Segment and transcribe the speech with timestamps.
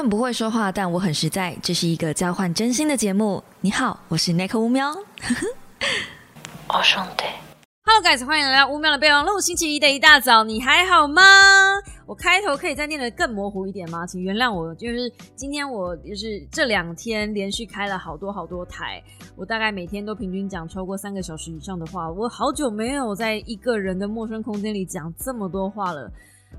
[0.00, 1.54] 很不会说话，但我很实在。
[1.62, 3.44] 这是一个交换真心的节目。
[3.60, 4.90] 你好，我是 Nick 乌喵。
[6.68, 7.24] 我兄弟
[7.84, 9.38] ，Hello guys，欢迎来到乌喵的备忘录。
[9.38, 11.22] 星期一的一大早，你还好吗？
[12.06, 14.06] 我开头可以再念得更模糊一点吗？
[14.06, 19.04] 请原谅我，就是今天我就是这两天连续开了好多好多台，
[19.36, 22.10] 我大概每天都平均讲超过三个小时以上的话。
[22.10, 26.10] 我好久没有在一个人的陌生空间里讲这么多话了。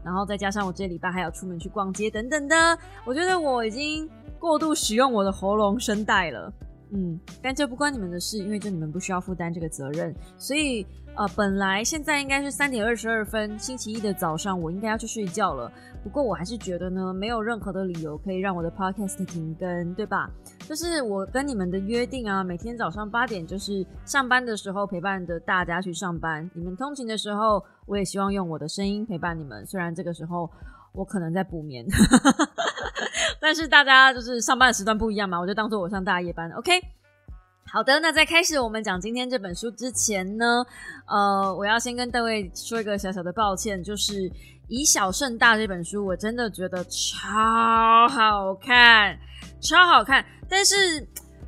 [0.04, 6.52] 然后再加上我这礼拜还要出门去逛街等等的，我觉得我已经过度使用我的喉咙声带了。
[6.94, 10.14] 嗯，但这不关你们的事，因为就你们不需要负担这个责任。
[10.38, 15.72] 所以呃，本来现在应该是三点二十二分，星期一的早上，我应该要去睡觉了。
[16.04, 20.30] 不过我还是觉得呢，没有任何的理由可以让我的 podcast 停更，对吧？
[20.68, 26.50] 就是我跟你们的约定啊，每天早上八点就是上班的时候陪伴着大家去上班。
[26.54, 29.66] 你们通勤的时候，我也希望用我的声音陪伴你们。
[29.66, 30.50] 虽然这个时候
[30.94, 31.86] 我可能在补眠，
[33.42, 36.50] 但是大家就是上班的时段不一样嘛，我就当做我上大夜班。
[36.52, 36.72] OK，
[37.74, 40.64] 好的，那在开始我们讲今天这本书之前呢，
[41.08, 44.32] 呃，我要先跟各位说一个小小的抱歉，就是。
[44.74, 49.20] 以小胜大这本书，我真的觉得超好看，
[49.60, 50.26] 超好看。
[50.48, 51.06] 但是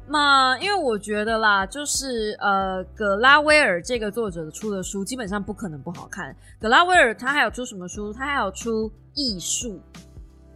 [0.09, 6.35] 嘛，因为我觉得啦，就是呃，葛拉威尔这个作者出的书基本上不可能不好看。
[6.59, 8.11] 葛拉威尔他还有出什么书？
[8.11, 9.81] 他还有出艺术，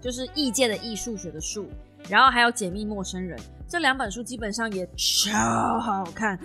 [0.02, 1.68] 就是异界的艺术学的术，
[2.10, 3.38] 然后还有解密陌生人。
[3.70, 6.40] 这两本书基本上也超好看，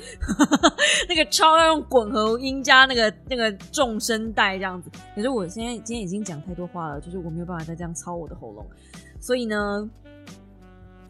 [1.08, 4.90] 那个超要用滚喉音加那个那个重声带这样子。
[5.14, 8.66] 可是我现在今天已经讲太多话了，就是我没有办法再这样操我的喉咙，
[9.20, 9.88] 所以呢，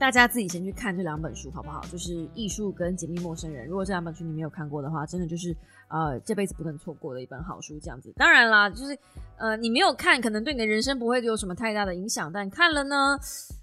[0.03, 1.81] 大家自己先去看这两本书好不好？
[1.83, 3.67] 就是《艺术》跟《解密陌生人》。
[3.69, 7.79] 如果这两本书你没有看过的话，真的就是呃这辈子不能错过的一本好书。
[7.79, 8.99] 这样子，当然啦，就是
[9.39, 13.17] 呃你没有看，可能对你的人生不会有什么太大的影响，但看了呢。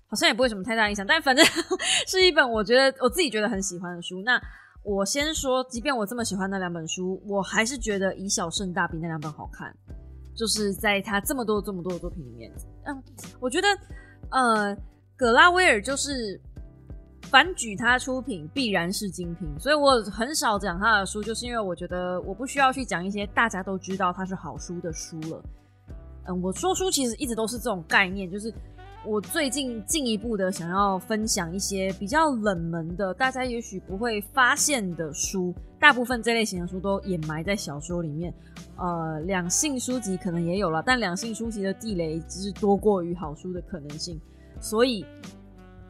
[0.08, 1.46] 好像也不会什么太大影响，但反正
[2.08, 4.22] 是一本我觉得我自己觉得很喜欢的书。
[4.22, 4.42] 那
[4.82, 9.76] 我先说，即便我这么喜欢那两本书，我还是觉得以小胜大比那两本好看。
[10.34, 12.50] 就是在他这么多这么多的作品里面，
[12.86, 13.04] 嗯，
[13.42, 13.68] 我觉得
[14.32, 14.74] 呃，
[15.20, 16.40] 葛拉威尔就是
[17.24, 25.44] 反举他出品必然是精品，所以我很少讲他的书，就是因为我觉得我不需要去讲一些大家都知道他是好书的书了。
[26.24, 28.54] 嗯，我说书其实一直都是这种概念，就是。
[29.06, 35.56] 我最近进一步的想要分享一些比较冷门的，大家也许不会发现的书。
[35.80, 38.32] 大部分这类型的书都掩埋在小说里面，
[38.76, 44.20] 呃，两性书籍可能也有了，但两性书籍的地雷只是多过于好书的可能性，
[44.60, 45.06] 所以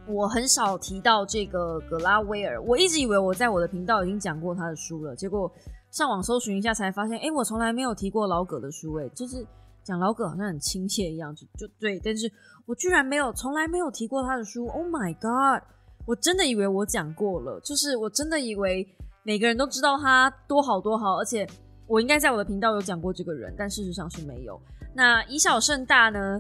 [0.08, 2.62] 我很少提到这个格拉威尔。
[2.62, 5.52] 我一直以为我在我的频道已经讲过他的书了，结果
[5.92, 9.46] 上网搜寻一下才发现，哎，我从来没有提过老葛的书，哎，就是
[9.84, 12.32] 讲老葛好像很亲切一样，就就对，但是。
[12.66, 14.68] 我居然没有，从来没有提过他的书。
[14.68, 15.64] Oh my god！
[16.06, 18.88] 我真的以为我讲过了，就是我真的以为
[19.24, 21.48] 每个人都知道他多好多好，而且
[21.88, 24.62] 我应该在我的频道有讲过这个人，但事实上是没有。
[24.94, 26.40] 那以小胜大呢？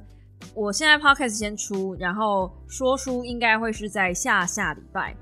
[0.54, 5.16] 我现在 podcast 先出，然后说书应该会是在下下礼拜，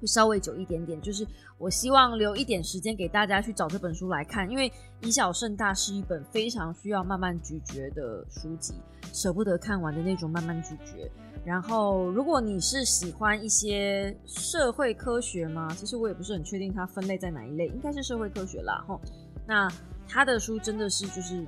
[0.00, 1.26] 会稍微久一点点，就是。
[1.56, 8.74] 我希望留一点时间给大家去找这本书来看，因为以小胜大是一本非常需要慢慢咀嚼的书籍，
[9.12, 11.08] 舍不得看完的那种慢慢咀嚼。
[11.44, 15.68] 然后，如果你是喜欢一些社会科学吗？
[15.78, 18.84] 其实我也不是很确定它分类在哪一类，应该是社会科学啦。
[18.88, 19.00] 吼，
[19.46, 19.70] 那
[20.08, 21.46] 他的书真的是就是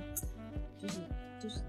[0.79, 0.99] 就是
[1.37, 1.59] 就是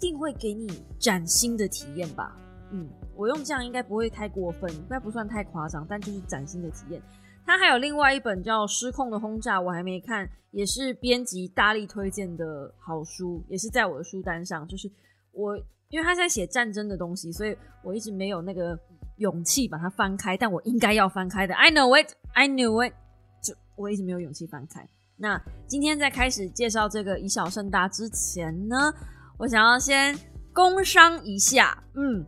[0.00, 0.66] 定会给你
[0.98, 2.36] 崭新的体验吧。
[2.72, 7.00] 嗯，我用这样应该不会太过分，应该不算太夸张，但就是崭新的体验。
[7.44, 14.66] 他还有另外一本叫《失控的轰炸》，我还没看，也是编辑大力推荐的好书，也是在我的书单上。
[14.68, 14.88] 就是
[15.32, 15.56] 我，
[15.88, 18.78] 因为他在写战争的东西，所以我一直没有那个
[19.16, 21.54] 勇气把它翻开，但我应该要翻开的。
[21.54, 22.92] I know it, I knew it，
[23.42, 24.88] 就我一直没有勇气翻开。
[25.16, 28.76] 那今天在开始介绍这个以小胜大之前呢，
[29.40, 30.14] 我想要先
[30.52, 32.22] 工商一下，嗯。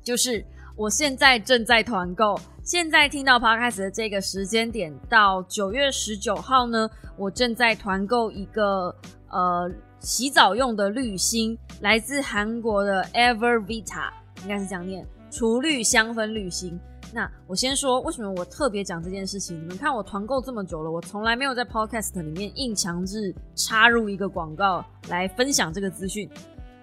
[0.00, 0.44] 就是
[0.76, 8.94] 我现在正在团购，现在听到 podcast 的这个时间点到九月十九号呢，我正在团购一个
[9.28, 9.68] 呃
[9.98, 14.10] 洗澡用的滤芯，来自韩国的 Evervita，
[14.42, 16.78] 应该是这样念，除氯香氛滤芯。
[17.12, 26.30] 那我先说为什么我特别讲这件事情，你们看我团购这么久了，我从来没有在 podcast 里面硬强制插入一个广告来分享这个资讯。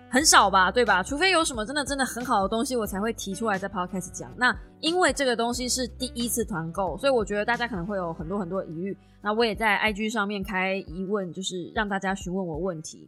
[0.10, 1.04] 很少吧，对吧？
[1.04, 4.32] 除非有什么真的真的很好的东西，我才会提出来在 podcast 讲。
[4.38, 8.98] 那因为这个东西是第一次团购，所以我觉得大家可能会有很多很多疑虑。
[9.22, 13.06] 那我也在 IG 上面开疑问，就是让大家询问我问题。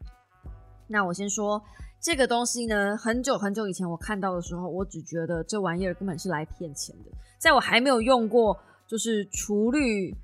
[0.89, 1.61] 那我先说
[2.01, 7.11] 这个东西呢，很久很久以前我看到的时候，我只觉得这玩意儿根本是来骗钱的。
[7.37, 8.57] 在我还没有用过
[8.87, 10.15] 就是除氯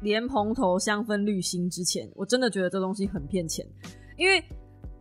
[0.00, 3.66] 莲蓬头香氛滤芯之前，我真的觉得这东西很骗钱，
[4.16, 4.42] 因为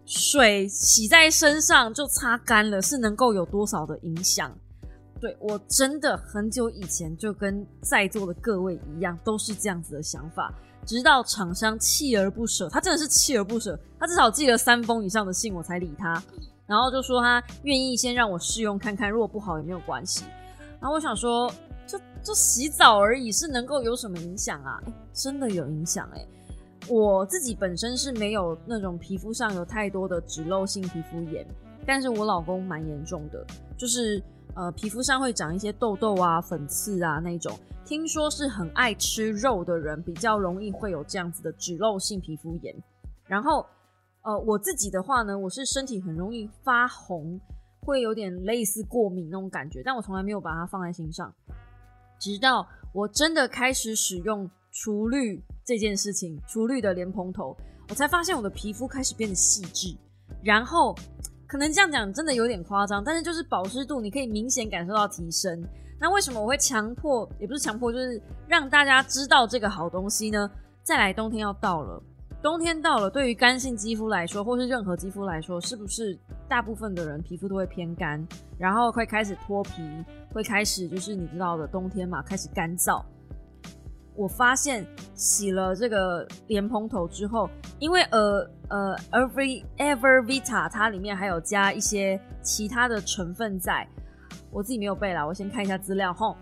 [0.05, 4.55] 水洗在身上就擦干了，是能够有多少的影响？
[5.21, 10.53] 对我真的很久以前就跟在座的各位一样，都是这样子的想法。
[10.85, 16.21] 直到厂商锲而不舍，他真的是锲而不舍，他至少寄了三封以上的信，我才理他。
[16.67, 20.23] 然后就说他愿意先让我试用看看，如果不好也没有关系。
[20.79, 21.51] 然后我想说，
[21.87, 24.81] 就就洗澡而已，是能够有什么影响啊？
[25.13, 26.25] 真的有影响哎！
[26.87, 31.45] 我自己本身是没有那种皮肤上有太多的脂漏性皮肤炎，
[31.85, 33.45] 但是我老公蛮严重的，
[33.77, 34.21] 就是。
[34.55, 42.73] 呃，皮肤上会长一些痘痘啊、粉刺啊那种，听说是很爱吃肉的人比较容易会有这样子的脂漏性皮肤炎。
[43.27, 43.65] 然后，
[44.21, 47.37] 呃，我自己的话呢，我是身体很容易发红，
[47.81, 51.33] 会有点类似过敏那种感觉，但我从来没有把它放在心上。
[52.17, 57.57] 直到我真的开始使用除氯这件事情，除氯的莲蓬头，
[57.89, 59.93] 我才发现我的皮肤开始变得细致，
[60.41, 60.95] 然后。
[61.55, 65.65] 可能这样讲真的有点夸张，但是就是保湿度你可以明显感受到提升。
[65.97, 70.51] 那为什么我会强迫，也不是强迫，就是让大家知道这个好东西呢？
[70.83, 72.03] 再来，冬天要到了，
[72.43, 76.19] 冬天到了，对于干性肌肤来说，或是任何肌肤来说，是不是
[76.49, 78.21] 大部分的人皮肤都会偏干，
[78.59, 79.81] 然后会开始脱皮，
[80.33, 83.01] 会开始就是你知道的冬天嘛，开始干燥。
[84.15, 93.87] 我发现洗了这个莲蓬头之后，因为呃呃，Every Ever Vita 它里面还有加一些其他的成分在，
[94.51, 96.35] 我自己没有背啦，我先看一下资料吼。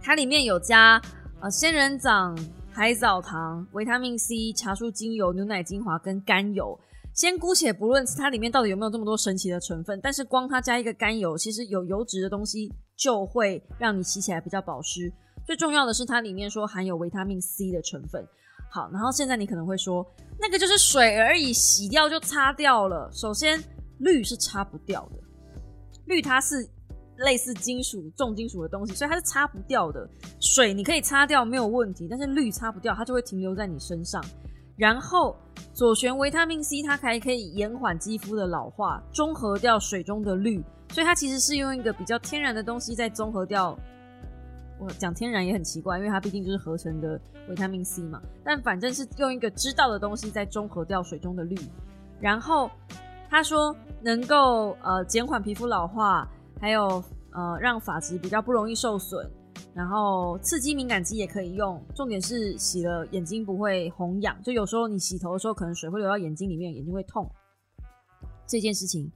[0.00, 1.00] 它里面有加
[1.40, 2.34] 呃仙人掌、
[2.72, 6.78] 海藻糖、维他命 C、茶树精油、牛奶精华跟甘油。
[7.12, 15.12] 先姑且不论它里面到底有没有这么多神奇的成分，但是光它加一个甘油，其实有油脂的东西就会让你洗起来比较保湿。
[15.48, 18.22] 最重要的是，它里面说含有维他命 C 的成分。
[18.70, 20.06] 好，然后现在你可能会说，
[20.38, 23.10] 那个就是水而已，洗掉就擦掉了。
[23.10, 23.58] 首先，
[24.00, 25.22] 氯是擦不掉的，
[26.04, 26.68] 氯它是
[27.16, 30.06] 类似金属、重金属的东西，所以它是擦不掉的。
[30.38, 34.22] 水你可以擦掉没有问题，但是氯擦不掉，它就会停留在你身上。
[34.76, 35.34] 然后，
[35.72, 40.62] 左旋维他命 C 它还可以延缓肌肤的老化，中和掉水中的氯，
[40.92, 43.74] 所以它其实是用一个比较天然的东西在综合掉。
[44.80, 48.22] 我讲天然也很奇怪，因为它毕竟就是合成的维他命 C 嘛。
[48.44, 51.58] 但反正是用一个知道的东西在中和掉水中的氯，
[52.20, 52.70] 然后
[53.28, 56.30] 他说能够呃减缓皮肤老化，
[56.60, 57.02] 还有
[57.32, 59.28] 呃让发质比较不容易受损，
[59.74, 61.82] 然后刺激敏感肌也可以用。
[61.94, 67.28] 重点是洗了眼睛不会红痒，就有时候你洗头的时候可能水会流到眼睛里面，眼睛会痛。
[68.46, 69.10] 这件事情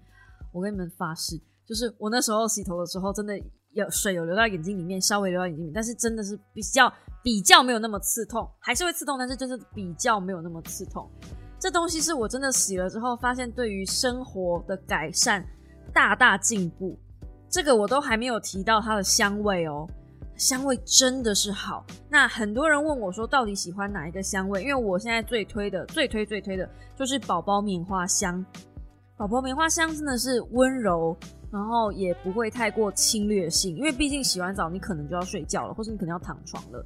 [0.50, 3.40] 我跟你们发誓，就是我那时候洗头的时候真的。
[3.72, 6.92] 有水有流到眼睛里面，稍微流到眼睛里面，但是真的是比较
[7.22, 11.10] 比较没有那么刺痛，还是会刺痛，但是就是比较没有那么刺痛。
[11.58, 15.46] 这东西是我真的洗了之后，发现对于生活的改善
[15.92, 16.98] 大大进步。
[17.48, 19.86] 这个我都还没有提到它的香味哦，
[20.36, 21.86] 香味真的是好。
[22.08, 24.62] 那很多人问我说，到底喜欢哪一个香味？
[24.62, 28.44] 因为我现在最推的、最推、最推的就是宝宝棉花香。
[29.16, 31.16] 宝宝棉花香真的是温柔。
[31.52, 36.82] 然后也不会太过侵略性，因为毕竟洗完澡你可能就要睡觉了，或者你可能要躺床了。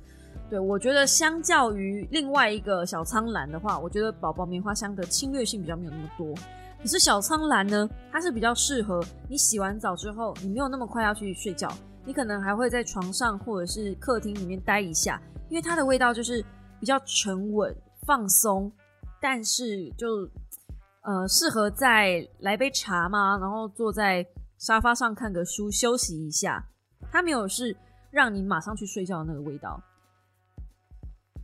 [0.50, 6.34] 对我觉得相较于另外一个小苍兰的话，我觉得宝宝棉花香的侵略性比较没有那么多。
[6.82, 11.72] 可是小苍兰呢，它是比较适合你洗完澡之后，你没有那么快要去睡觉，
[12.04, 16.44] 你可能还会在床上或者是客厅里面待一下，因为它的味道就是
[16.80, 17.72] 比较沉稳
[18.04, 18.72] 放松，
[19.20, 20.28] 但是就
[21.06, 24.26] 呃适合在来杯茶吗，然后坐在。
[24.58, 26.66] 沙发上看个书休息一下，
[27.12, 27.76] 它没有是
[28.10, 29.78] 让你马上去睡觉的那个味道。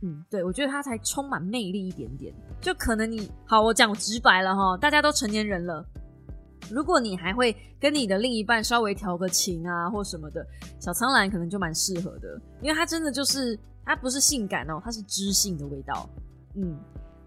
[0.01, 2.33] 嗯，对，我觉得它才充满魅力一点点。
[2.59, 5.85] 就可能你好，我讲直白了哈，大家都成年人了，
[6.71, 10.43] 如果你还会跟你的另一半稍微调个情啊或什么的，
[10.79, 13.55] 小苍兰可能就蛮适合的，因为它真的就是
[13.85, 16.09] 它不是性感哦，它是知性的味道。
[16.55, 16.79] 嗯，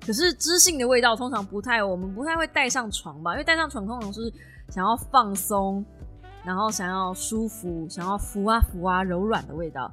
[0.06, 4.32] 可是知性的味道通常不太，我们不太会带上床吧，因为带上床通常是。
[4.68, 5.84] 想要放松，
[6.44, 9.88] 然后想要舒服，想要扶啊扶啊柔软的味道，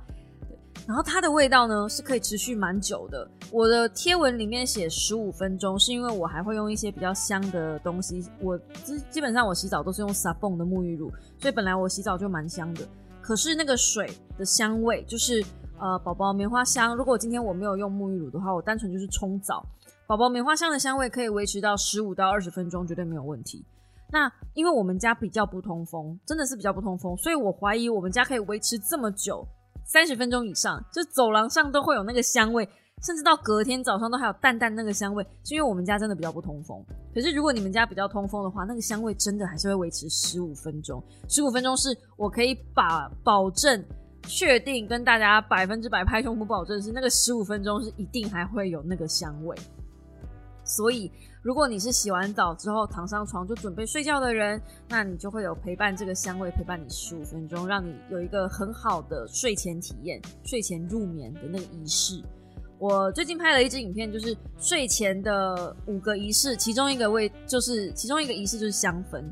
[0.88, 3.30] 然后它的味道呢是可以持续蛮久的。
[3.52, 8.28] 我的贴文里面写十五分钟，是因为我还会用一些比较香的东西。
[8.40, 12.82] 我基基本上我洗澡都是用 Sabon 的沐浴乳，所以本来我洗澡就蛮香的。
[13.22, 15.46] 可是那个水的香味，就是
[15.84, 16.96] 呃宝宝棉花香。
[16.96, 19.62] 如果今天我没有用沐浴乳的话，我单纯就是冲澡，
[20.08, 23.66] 宝宝棉花香的香味可以维持到十五到二十分钟，绝对没有问题。
[24.10, 29.46] 那因为我们家比较不通风，真的是比较不通风，所以我怀疑我们家可以维持这么久，
[29.86, 32.64] 三十分钟以上，就走廊上都会有那个香味，
[33.02, 36.82] 甚至到隔天早上都还有淡淡那个香味，是因为我们家真的比较不通风。
[37.14, 43.84] 可是如果你们家比较通风的话，那个香味真的还是会维持十五分钟，十五分钟是我可以把保证。
[44.24, 49.56] 确定跟大家百分之百拍胸脯保证是那个十五分钟是一定还会有那个香味，
[50.64, 51.12] 所以
[51.42, 62.24] 如果你是洗完澡之后躺上床就准备睡觉的人，那你就会有陪伴这个香味陪伴你十五分钟，让你有一个很好的睡前体验、睡前入眠的那个仪式。
[62.80, 69.24] 我最近拍了一支影片，就是睡前的五个仪式，其中一个味就是其中一个仪式就是香氛。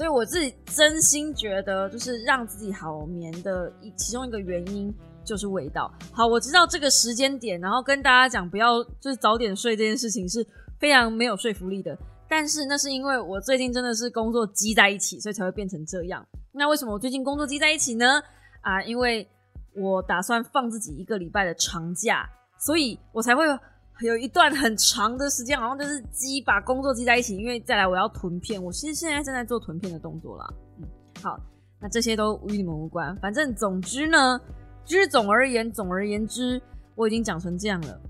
[0.00, 4.90] 所以我自己真心觉得，就是让自己好眠的一其中一个原因
[5.22, 5.92] 就是味道。
[6.10, 10.42] 好，我知道这个时间点，然后跟大家讲不要就是早点睡这件事情是
[10.78, 11.94] 非常没有说服力的。
[12.30, 16.26] 但是那是因为我最近真的是工作积在一起，所以才会变成这样。
[16.52, 18.22] 那为什么我最近工作积在一起呢？
[18.62, 19.28] 啊，因为
[19.76, 22.26] 我打算放自己一个礼拜的长假，
[22.58, 23.44] 所以我才会。
[24.02, 30.54] 有一段很长的时间，好像就是积把工作积在一起，因为再来我要囤片，我其实现在正在做囤片的动作啦。
[30.78, 30.84] 嗯，
[31.22, 31.38] 好，
[31.78, 33.14] 那这些都与你们无关。
[33.16, 34.40] 反正总之呢，
[34.84, 36.60] 就是总而言总而言之，
[36.94, 38.00] 我已经讲成这样了，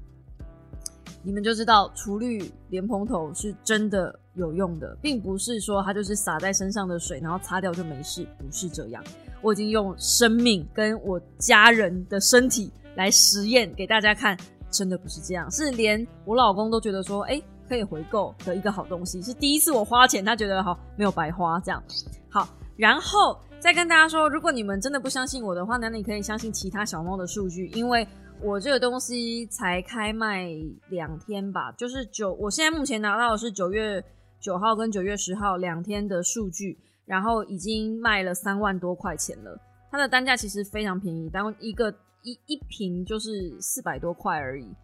[1.23, 9.03] 你们就知道除氯莲蓬头是真的有用的，并不是说它就是洒在身上的水，然后擦掉就没事，不是这样。
[9.43, 14.37] 我已经用生命跟我家人的身体来实验给大家看。
[14.71, 21.83] 真的不是这样，是连我老公都觉得说，哎，可以回购的一个好东西，是第一次我花钱，他觉得好没有白花这样。
[22.31, 28.07] 好，然后再跟大家说，如果你们真的不相信我的话，那你可以相信其他小猫的数据，因为
[28.41, 30.49] 我这个东西才开卖
[30.89, 34.03] 两天吧，就是九，我现在目前拿到的是九月
[34.41, 39.61] 九号跟九月十号两天的数据，然后已经卖了三万多块钱了，
[39.91, 41.93] 它的单价其实非常便宜，单一个。
[42.23, 44.75] 一一瓶就是四百多块而已，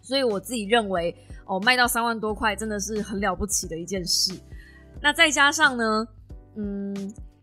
[0.00, 1.14] 所以我自己认为
[1.46, 4.32] 哦，卖到三万多块真的是很了不起的一件事。
[5.00, 6.06] 那再加上呢，
[6.56, 6.94] 嗯，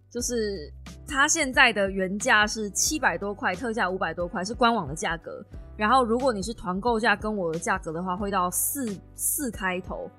[0.10, 0.72] 就是
[1.08, 5.46] 它现在的原价是七百多块，特价五百多块是官网的价格。
[5.76, 10.10] 然后如果你是团购价跟我的价格的话，会到四四开头，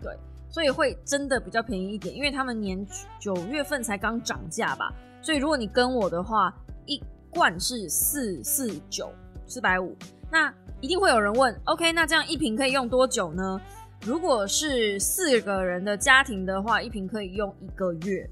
[0.00, 0.16] 对，
[0.48, 2.84] 所以会真的比较便宜一点，因为他们年
[3.20, 4.92] 九月份才刚涨价吧。
[5.20, 6.54] 所以如果你跟我的话，
[6.86, 7.02] 一
[7.34, 9.10] 罐是四四九
[9.46, 9.94] 四百五，
[10.30, 13.60] 那一定会有人问，OK，那这样一瓶可以用多久呢？
[14.06, 18.28] 如果是四个人的家庭的话，一瓶可以用一个月。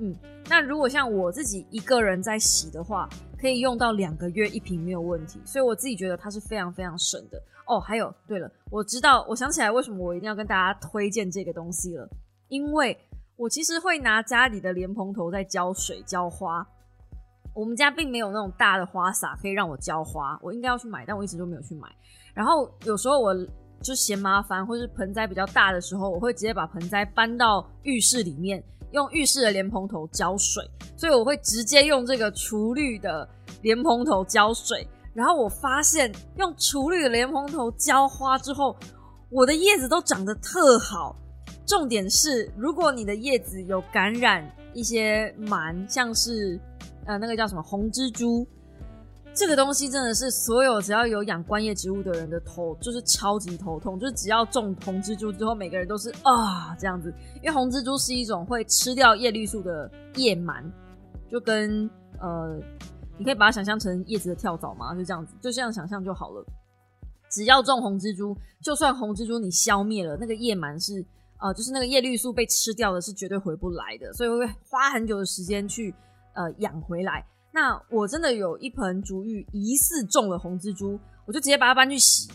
[0.00, 0.14] 嗯，
[0.48, 3.08] 那如果像我自己一个人在洗的话，
[3.38, 5.40] 可以用到两个月一瓶没有问题。
[5.44, 7.78] 所以我自己觉得它是非常非常省的哦。
[7.78, 12.08] 还有，对了，我知道，我想起来为什么我一定要跟大家推荐这个东西了，
[12.48, 12.98] 因为
[13.36, 16.66] 我其实会拿家里的莲蓬头在浇水浇花。
[17.54, 21.88] 我们家并没有那种大的花洒可以让我浇花，我应该要去买，但我一直都没有去买。
[22.34, 23.32] 然后有时候我
[23.80, 30.68] 就嫌麻烦，或是盆栽比较大的时候，我会直接把盆栽搬到浴室里面，用浴室的莲蓬头浇水。
[30.96, 33.28] 所以我会直接用这个除氯的
[33.62, 34.84] 莲蓬头浇水。
[35.12, 38.76] 然后我发现用除氯的莲蓬头浇花之后，
[39.30, 41.14] 我的叶子都长得特好。
[41.64, 46.58] 重点是，如果你的叶子有感染一些螨，像是。
[47.06, 48.46] 呃，那个叫什么红蜘蛛，
[49.34, 53.98] 这个东西真的是所有只要有养观叶植物的人的头，就是超级头痛。
[53.98, 60.64] 就是只要中红蜘蛛之后，每个人都是啊这样子，因为红蜘蛛是一种会吃掉叶绿素的叶螨，
[61.30, 62.58] 就跟呃，
[63.18, 66.44] 你可以把它想象成叶子的跳蚤嘛，就这样子，就这样想象就好了。
[67.30, 71.04] 只要中红蜘蛛，就算红蜘蛛你消灭了，那个叶螨是
[71.40, 75.94] 呃，就是那个叶绿素被吃掉的，是绝对回不来的，所以会花很久的时间去。
[76.34, 77.24] 呃，养回来。
[77.52, 82.28] 那我真的有一盆竹芋疑似中了红蜘蛛，我就直接把它搬去洗。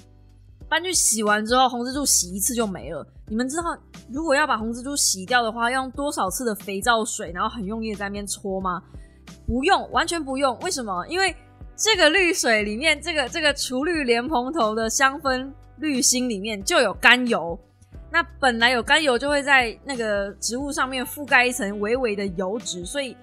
[0.70, 3.06] 搬去洗完之后，红蜘蛛洗一次就没了。
[3.28, 3.64] 你们知道，
[4.12, 8.82] 如果要把红蜘蛛洗掉的话，要用多少次的肥皂水，然后很用力在那边搓吗？
[9.46, 10.58] 不用，完全不用。
[10.60, 11.06] 为什么？
[11.08, 11.36] 因为
[11.76, 17.60] 这个滤水里面，这个这个除氯莲蓬头的香氛滤芯里面就有甘油。
[18.12, 23.18] 那本来有甘油就会在那个植物上面覆盖一层微微的油脂，所以。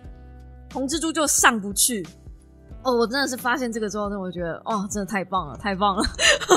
[0.76, 2.06] 红蜘蛛就上不去
[2.82, 2.92] 哦！
[2.94, 6.02] 我真的是发现这个之后，那我觉得哦，真的太棒了，太棒了！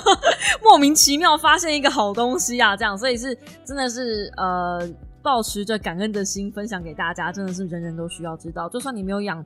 [0.61, 3.33] 莫名其妙发现一个好东西啊，这样，所以是
[3.63, 4.85] 真的是呃，
[5.23, 8.67] 保持着感恩的心分享给大家，真的是人人都需要知道。
[8.67, 9.41] 就算你没有养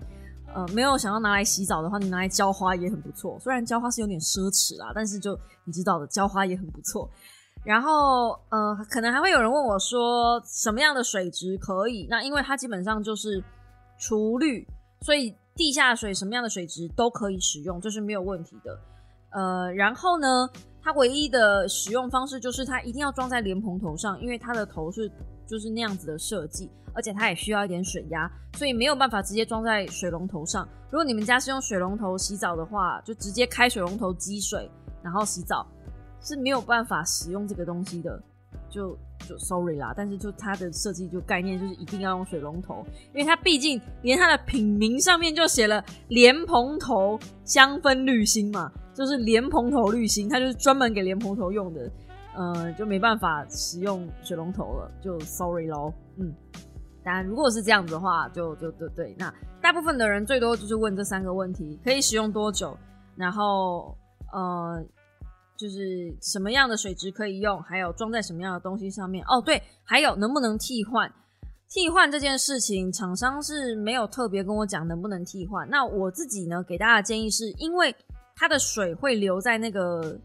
[0.55, 3.37] 呃没有想要拿来洗澡的话，你拿来浇花也很不错。
[3.39, 7.07] 虽然浇花是有点奢侈啦，但是就你知道的，浇花也很不错。
[7.63, 12.07] 然后呃，可能还会有人问我说，什么样的水质可以？
[12.09, 13.41] 那因为它基本上就是
[14.05, 14.67] 除氯，
[14.99, 18.77] 所以地下水什么样的水质都可以使用，这是没有问题的。
[19.29, 20.49] 呃，然后呢，
[20.81, 25.09] 它唯一的使用方式就是它一定要装在莲蓬头上，因为它的头是
[25.47, 30.67] 就是那样子的设计，而且它也需要一点水压，所以没有办法直接装在水龙头上。
[30.91, 34.69] 如果你们家是用水龙头洗澡的话，就直接开水龙头积水
[35.01, 35.65] 然后洗澡
[36.19, 38.21] 是没有办法使用这个东西的，
[38.69, 39.93] 就就 sorry 啦。
[39.95, 48.71] 但是就它的设计就概念就是一定要用水龙头，因为它毕竟连它的品名上面就写了莲蓬头香氛滤芯嘛。
[48.95, 51.91] 就是莲蓬头滤芯，它就是专门给莲蓬头用的，
[52.35, 55.91] 呃，就没办法使用水龙头了，就 sorry 咯。
[56.19, 56.31] 嗯，
[57.03, 59.15] 当然如果是这样子的话，就就对对。
[59.17, 62.77] 那大部分的人最多就是问这三个问题：可以使用多久？
[63.15, 63.97] 然后
[64.31, 64.85] 呃，
[65.57, 67.61] 就是什么样的水质可以用？
[67.63, 69.23] 还有装在什么样的东西上面？
[69.27, 71.11] 哦，对，还有能不能替换？
[71.69, 75.69] 替换这件事情，厂商是没有特别跟我讲能不能替换。
[75.69, 77.95] 那我自己呢，给大家的建议是因为。
[78.35, 80.19] 它的水会留在那个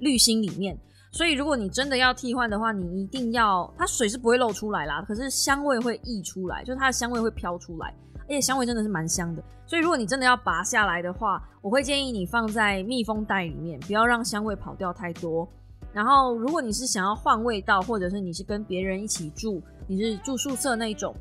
[0.00, 0.76] 滤芯里面，
[1.12, 7.94] 所以如果你真的要替换的话，你一定要它水是不会漏出来啦，可是香味会溢出来，就是它的香味会飘出来，
[8.26, 9.42] 而且香味真的是蛮香的。
[9.66, 15.48] 所以如果你真的要拔下来的话，我会建议你放在密封袋里面，不要让香味跑掉太多。
[15.92, 21.14] 然后如果你是想要换味道，或者是你是跟别人一起住，你是住宿舍那种。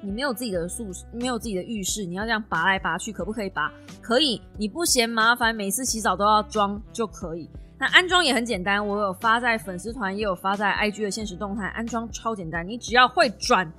[0.00, 3.72] 你没有自己的宿，没有自己的浴室，你要这样拔来拔去，可不可以拔？
[4.00, 7.50] 可以，你不嫌麻烦，每次洗澡都要装就可以。
[7.78, 13.70] 那安装也很简单，我有发在粉丝团，也有发在 IG 的现实动态，安装超简单，你只要会转，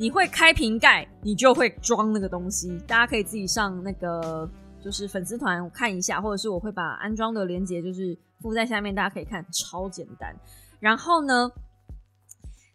[0.00, 2.78] 你会开瓶盖，你就会装那个东西。
[2.86, 4.48] 大家可以自己上那个
[4.82, 10.34] 就是粉丝团看一下，或者是我会把安装的链接就是附在下面，大家可以看，超简单。
[10.78, 11.52] 然后呢？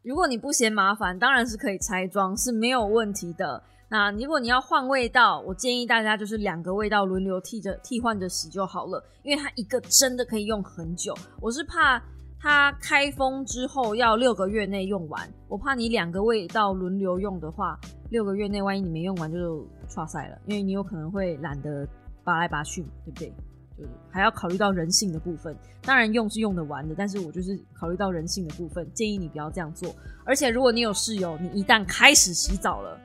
[0.03, 3.63] 如果你不嫌麻烦，当然是可以拆装，是没有问题的。
[3.89, 11.11] 那如果你要换味道，我建议大家就是两个味道轮流替着替换着洗就好了，因为它一个真的可以用很久。
[11.41, 11.99] 我是怕
[12.45, 17.75] 它开封之后要六个月内用完，我怕你两个味道轮流用的话，
[18.11, 21.87] 六个月内万一你没用完就差赛了，因为你有可能会懒得
[22.23, 23.33] 拔来拔去，对不对？
[23.75, 29.91] 就是还要考虑到人性的部分，当然用是用得完的，但是我就是考虑到人性的部分，建议你不要这样做。
[30.23, 32.95] 而且如果你有室友，你一旦开始洗澡了，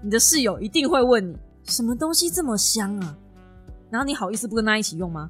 [0.00, 3.14] 你的室友一定会问你什么东西这么香啊？
[3.90, 5.28] 然后你好意思不跟他一起用吗？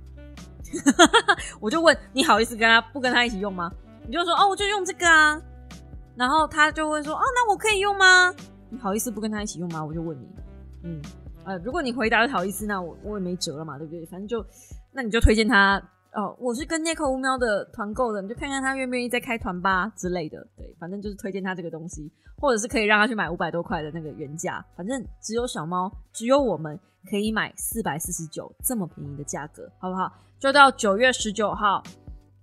[1.60, 3.70] 我就问你好意思跟他不跟他一起用吗？
[4.06, 5.40] 你就说哦，我就用这个啊。
[6.14, 8.34] 然后他就会说哦，那我可以用吗？
[8.70, 9.84] 你好意思不跟他一起用吗？
[9.84, 10.26] 我就问你，
[10.84, 11.02] 嗯。
[11.44, 14.04] 呃，如果你回答的好意思，那我我也没辙了嘛，对不对？
[14.06, 14.44] 反正就，
[14.92, 15.80] 那你就推荐他
[16.16, 16.36] 哦。
[16.40, 20.44] 我是跟 Nico 乌喵的团购的，你就看看他愿不愿意再开团吧之类的。
[20.56, 24.64] 对，反正就是推荐他这个东西，或者是可以让他去买五百多块的那个原价。
[24.76, 30.12] 反正只有小猫，只有我们可以买四百四十九这么便宜的价格，好不好？
[30.38, 31.82] 就到九月十九号，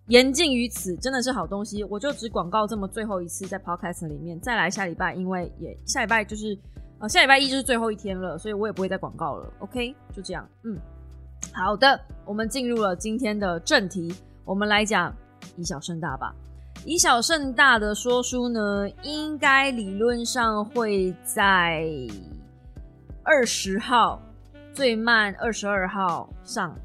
[0.08, 1.84] 言尽于此，真的是好东西。
[1.84, 6.58] 我就只广告这么最后一次在 Podcast 里面，再来下礼拜，因为也下礼拜就是
[7.00, 7.08] 呃。
[7.08, 9.54] 下礼拜一就是最后一天了，所以我也不会再广告了。
[9.60, 10.48] OK，就这样。
[10.64, 10.80] 嗯，
[11.52, 14.14] 好的，我们进入了今天的正题，
[14.46, 15.14] 我们来讲
[15.58, 16.34] 以小胜大吧。
[16.86, 21.88] 以小胜大的说书呢，应该理论上会在
[23.24, 24.22] 二十号，
[24.74, 26.76] 最慢二十二号上。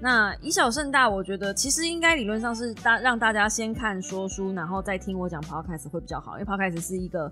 [0.00, 7.30] 那以小胜大，我觉得其实应该理论上是大让大家先看说书，然后再听我讲 Podcast 会比较好，因为 Podcast 是一个。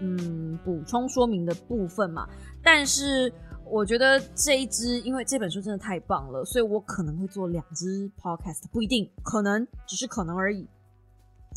[0.00, 2.24] 嗯，补充说明的部分嘛，
[2.62, 3.32] 但是
[3.70, 10.66] 我觉得这一支，因为这本书真的太棒了，所以我可能会做两支 podcast，不一定，可能只是可能而已。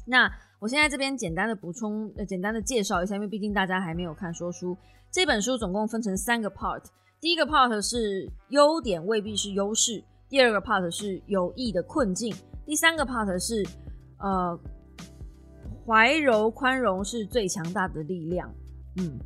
[0.05, 4.77] 那我现在这边简单的补充，呃，简单的介绍一下，因为毕竟大家还没有看说书。
[5.11, 6.83] 这本书总共分成三个 part，
[7.19, 12.33] 第一个 part 是优点未必是优势，第二个 part 是有益的困境，
[12.65, 13.65] 第三个 part 是
[14.19, 14.59] 呃。
[15.83, 18.53] 怀柔宽容是最强大的力量。
[18.97, 19.19] 嗯，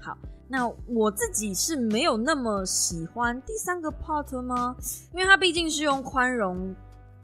[0.00, 0.16] 好，
[0.48, 4.76] 那我自己是没有那么喜欢第三个 part 吗？
[5.12, 6.74] 因为它毕竟是用宽容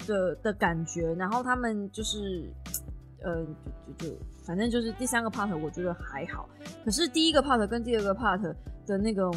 [0.07, 2.51] 的的感觉，然后他们就是，
[3.23, 3.45] 呃，
[3.99, 6.49] 就就就反正就是第三个 part 我觉得还好。
[6.85, 8.41] 可是第一个 part 跟第二个 part
[8.87, 9.33] 的那种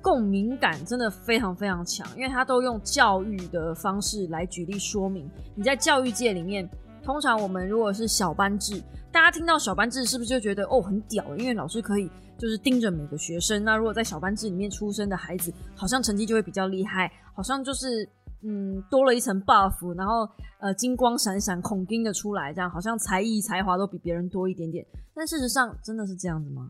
[0.00, 5.30] 共鸣感真的非常非常强，因为它都用教育的方式来举例说明。
[5.54, 6.68] 你在教育界里面。
[7.00, 11.24] 通常我们如果是小班制，大家听到小班制是不是就觉得哦很屌？
[11.36, 13.64] 因为老师可以就是盯着每个学生。
[13.64, 18.08] 那如果在小班制里面出生的孩子，好像成绩就会比较厉害，好像就是
[18.42, 20.26] 嗯多了一层 buff，然后
[20.60, 24.86] 呃金光闪闪、孔盯的出来，这样好像才艺才华都比别人多一点点。
[25.14, 26.68] 但事实上真的是这样子吗？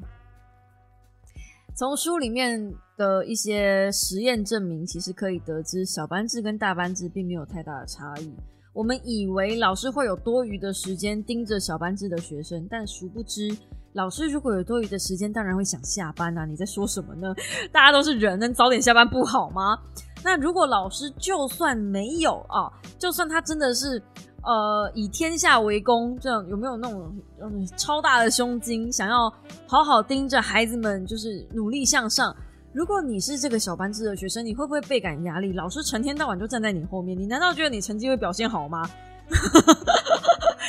[1.77, 8.35] 从书里面的一些实验证明，其实可以得知小班制跟大班制并没有太大的差异。
[8.73, 13.57] 我们以为老师会有多余的时间盯着小班制的学生，但殊不知，
[13.99, 16.45] 老师如果有多余的时间，当然会想下班啊！
[16.47, 17.35] 你在说什么呢？
[17.73, 19.77] 大家都是人，能早点下班不好吗？
[20.23, 24.01] 那如果老师就算没有啊，就算他真的是。
[24.45, 29.29] 呃，以天下为公，这样有没有那种嗯超大的胸襟，想要
[29.67, 32.35] 好好盯着孩子们，就是努力向上？
[32.73, 35.53] 如果你是这个小班制的学生，你会不会倍感压力？
[35.53, 38.89] 老师成天到晚就站在你后面，你难道觉得你成绩会表现好吗？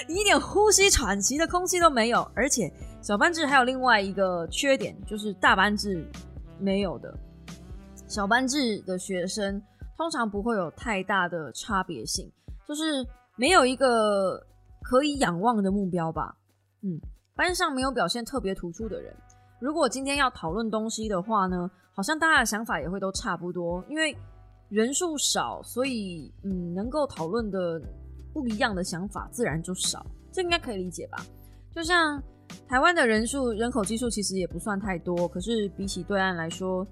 [0.07, 2.21] 你一点呼吸喘息的空气都没有。
[2.35, 6.05] 而且小班制还有另外一个缺点，就是大班制
[6.59, 7.13] 没有的。
[8.07, 9.62] 小班制的学生
[9.97, 12.31] 通常不会有太大的差别性，
[12.67, 13.05] 就是。
[13.39, 14.45] 没有一个
[14.81, 16.35] 可以仰望的目标吧？
[16.81, 16.99] 嗯，
[17.38, 19.15] 班上没有表现特别突出的人。
[19.62, 24.13] 如果今天要讨论东西的话呢，好像大家的想法也会都差不多，因为
[24.67, 27.81] 人数少，所以嗯，能够讨论的
[28.41, 30.06] 不一样的想法自然就少。
[30.32, 31.17] 这应该可以理解吧？
[31.73, 32.21] 就像
[32.67, 36.86] 台湾的人数人口基数其实也不算太多，可是比起对岸来说，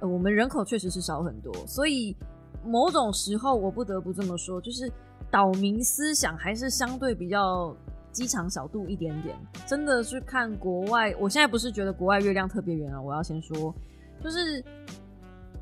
[0.00, 2.16] 呃，我们人口确实是少很多，所以
[2.64, 4.90] 某种时候我不得不这么说，就是。
[5.28, 7.76] 岛民思想还是相对比较
[8.12, 9.36] 机场小度一点点，
[9.66, 11.12] 真的去看国外。
[11.18, 13.74] 我现在不是觉得国外月亮特别圆啊，我要先说，
[14.22, 14.64] 就是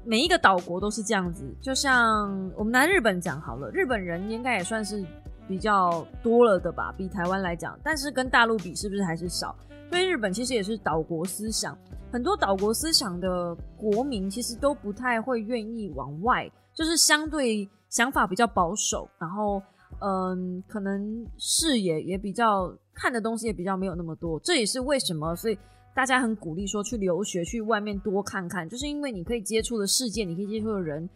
[0.04, 1.44] 每一个岛国都是这样子。
[1.60, 5.04] 就像我们拿日本讲好了，日本人应该也算是
[5.48, 9.56] 比较多了的吧，比台湾来讲，但是跟大陆比是不是还是少？
[9.90, 11.76] 所以日本其实也是岛国思想，
[12.12, 17.68] 很多岛国思想的国民其实都不太会愿意往外，就是相对。
[17.90, 19.62] 想法比较保守，然后
[20.00, 25.56] 嗯，可能视野也比较看的东西也比较没有那么多，这也是为什么，所以
[25.94, 31.08] 大家很鼓励说去留学，去外面多看看，就是因为你可以接触的世界，你可以接触的人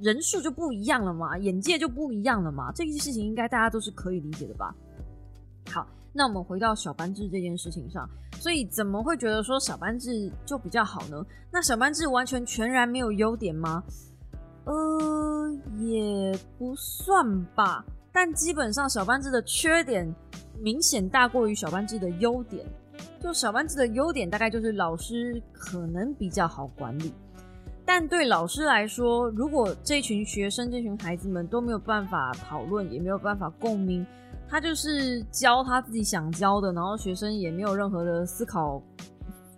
[0.00, 4.74] 人数就不一样了嘛，眼界就不一样了嘛，这件事情应该大家都是可以理解的吧？
[5.70, 11.24] 好，那我们回到小班制这件事情上，所以怎么会觉得说小班制就比较好呢？
[11.50, 13.82] 那小班制完全全然没有优点吗？
[14.64, 20.14] 呃，也不算吧，但基本上小班制的缺点
[20.60, 22.66] 明显大过于小班制的优点。
[23.22, 27.12] 就小班制的优点，大概就是老师可能比较好管理。
[27.84, 34.06] 但对老师来说，如果这群学生、这群孩子们都没有办法讨论，也没有办法共鸣，
[34.48, 38.80] 他就是教他自己想教的，然后学生也没有任何的思考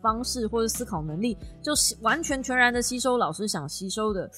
[0.00, 4.30] 方式或者思考能力，就完全全然的吸收老师想吸收的。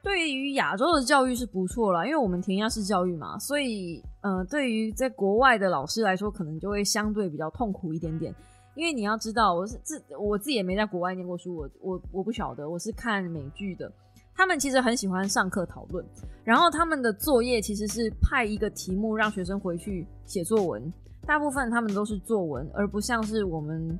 [0.00, 8.34] 对于亚洲的教育是不错啦，因为我们填鸭式教育嘛，所以呃，对于在国外的老师来说，可能就会相对比较痛苦一点点。
[8.74, 13.92] 因为你要知道，我是自我自己也没在国外念过书，我我我不晓得，我是看美剧的。
[14.34, 16.04] 他们其实很喜欢上课讨论，
[16.42, 20.92] 然后他们的作业其实是派一个题目让学生回去写作文，
[21.26, 23.98] 大部分他们都是作文，而不像是我们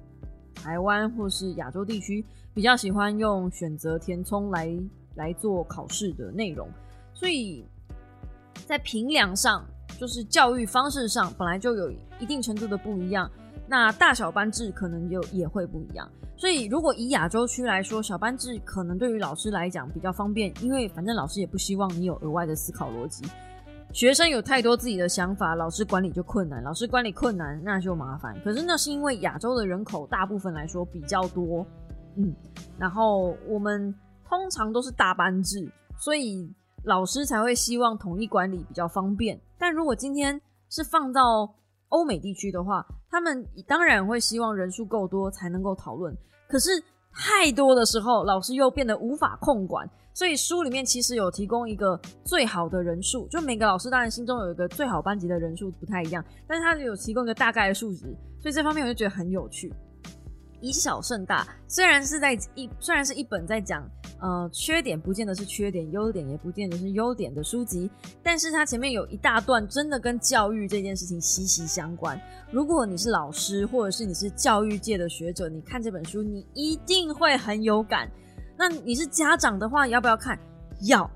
[0.54, 4.74] 台湾或是亚洲地区比较喜欢用选择填充来。
[5.16, 6.68] 来做考试的内容，
[7.12, 7.64] 所以
[8.66, 9.64] 在评量上，
[9.98, 13.30] 就是教育方式上，本来就有一定程度的不一样。
[13.66, 16.08] 那大小班制可能就也会不一样。
[16.36, 23.24] 所以，如果以亚洲区来说，小班制可能对于老师来讲比较方便，因为反正老师也不希望你有额外的思考逻辑。
[23.92, 26.62] 学生有太多自己的想法，老师管理就困难。
[26.62, 28.34] 老师管理困难，那就麻烦。
[28.44, 31.66] 可是那是因为亚洲的人口大部分来说比较多，
[32.16, 32.34] 嗯，
[32.78, 33.94] 然后我们。
[34.26, 36.50] 通常都是大班制，所以
[36.82, 39.38] 老师才会希望统一管理比较方便。
[39.58, 41.54] 但如果今天是放到
[41.88, 46.16] 欧美地区的话，他们当然会希望人数够多才能够讨论。
[46.48, 46.70] 可是
[47.12, 49.88] 太多的时候，老师又变得无法控管。
[50.16, 59.74] 所以书里面其实有提供一个最好的人数，就每个老师当然心中有一个最好班级的人数不太一样，但是他有提供一个大概的数值，所以这方面我就觉得很有趣。
[60.64, 63.86] 以小胜大，虽然是在一虽然是一本在讲，
[64.18, 67.90] 呃，缺点不见得是缺点，优点也不见得是优点的书籍，
[68.22, 72.18] 但是它前面有一大段真的跟教育这件事情息息相关。
[72.50, 78.10] 如果你是老师，或者是你是教育界的学者，你看这本书，你一定会很有感。
[78.56, 80.38] 那你是家长的话，要不要看？
[80.86, 81.10] 要，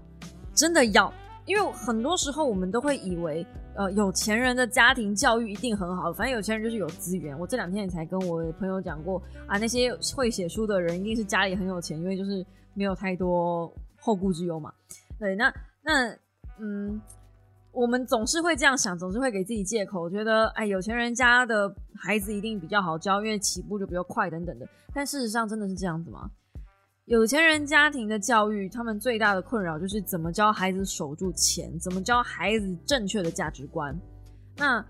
[0.55, 1.11] 真的要，
[1.47, 3.47] 因为很多时候我们都会以为。
[3.79, 7.39] 呃有钱人的家庭教育一定很好，反正有钱人就是有资源。
[7.39, 14.71] 我这两天也才跟我朋友讲过啊，那些会写书的人一定是家里很有钱，因为就是没有太多后顾之忧嘛。
[15.19, 15.51] 对，那
[15.83, 16.15] 那
[16.59, 17.01] 嗯。
[17.71, 24.67] 我们总是会这样想，总是会给自己借口，觉得哎，有钱人家的孩子一定比较好教，因为起步就比较快等等的。
[24.93, 26.29] 但事实上真的是这样子吗？
[27.09, 33.99] 有钱人家庭的教育，他们最大的困扰就是怎么教孩子守住钱，怎么教孩子正确的价值观。
[34.59, 34.85] 那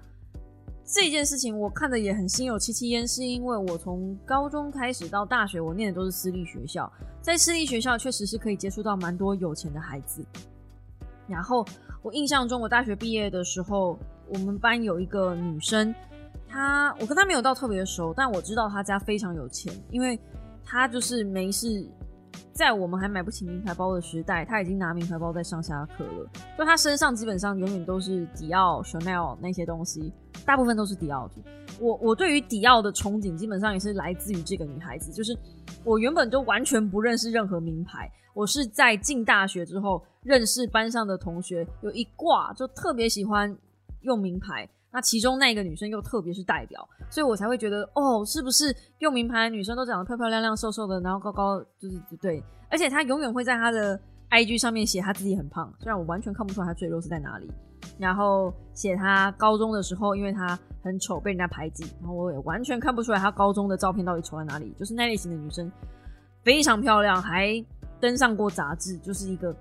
[0.85, 10.27] 这件事情我看的也很心有戚戚焉，是因为我从高中开始到大学，我念的都是私立学校，在私立学校确实是可以接触到蛮多有钱的孩子，
[11.29, 11.65] 然后。
[12.01, 15.93] 我印象中，我大学毕业的时候，我们班有一个女生，
[16.49, 20.19] 她我跟她没有到特别熟，但我知道她家非常有钱，因为
[20.65, 21.85] 她就是没事，
[22.53, 26.31] 在我们还买不起名牌包的时代，她已经拿名牌包在上下课了。
[26.57, 30.13] 就她身上基本上永远都是迪奥、Chanel 那些东西，
[30.45, 31.31] 大部分都是迪奥。
[31.81, 35.37] 我我对于迪奥的憧憬，基本上也是来自于这个女孩子，就是
[35.85, 38.11] 我原本就完全不认识任何名牌。
[38.35, 43.57] 我是在进大学之后认识班上的同学，有一挂就特别喜欢
[44.03, 53.99] 用名牌，那其中那个女生又特别是代表，所以我才会觉得哦，是不是用名牌的女生都长得漂漂亮亮、瘦瘦的，然后高高，就是对，而且她永远会在她的
[54.31, 57.51] IG 上面写她自己很胖，虽然我完全看不出来她赘肉是在哪里，
[57.99, 65.71] 然后写她高中的时候，因为她很丑被人家排挤，然后我也完全看不出来她高中的照片到底丑在哪里，就是那类型的女生
[66.43, 67.65] 非常漂亮，还。
[68.01, 69.53] 登上过杂志，就是一个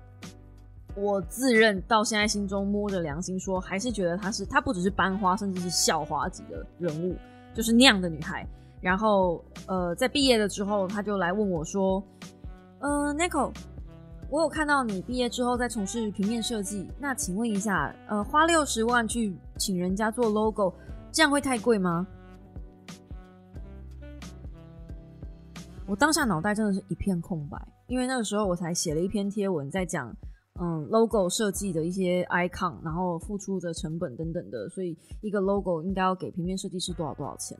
[0.94, 7.16] 我自认到现在心中摸着良心说，还是觉得她是她不只是班花，甚至是校花级的人物，
[7.54, 8.46] 就是那样的女孩。
[8.80, 12.02] 然后呃，在毕业了之后，她就来问我说
[12.80, 13.52] ：“呃，Nico，
[14.30, 20.72] 我有看到你毕业之后在从事平面设计，那请问一下，呃，花六十万去请人家做 logo，
[21.12, 22.06] 这样会太贵吗？”
[25.86, 27.56] 我当下脑袋真的是一片空白。
[27.86, 30.14] 因为那个时候我才写了一篇贴文，在讲
[30.60, 37.58] 嗯 logo 设计的一些 icon，然后付出的成本等等的，所以一个 logo 应该要给平面设计师多少多少钱，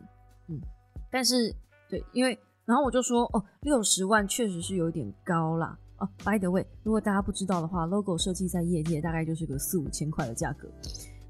[0.48, 0.60] 嗯，
[1.10, 1.54] 但是
[1.88, 5.78] 对，因为然后我就说哦，六十万确实是有点高啦。
[5.98, 10.68] 哦，by the way，如果大家不知道的话，logo 设计在业界大概就是个四五千块的价格，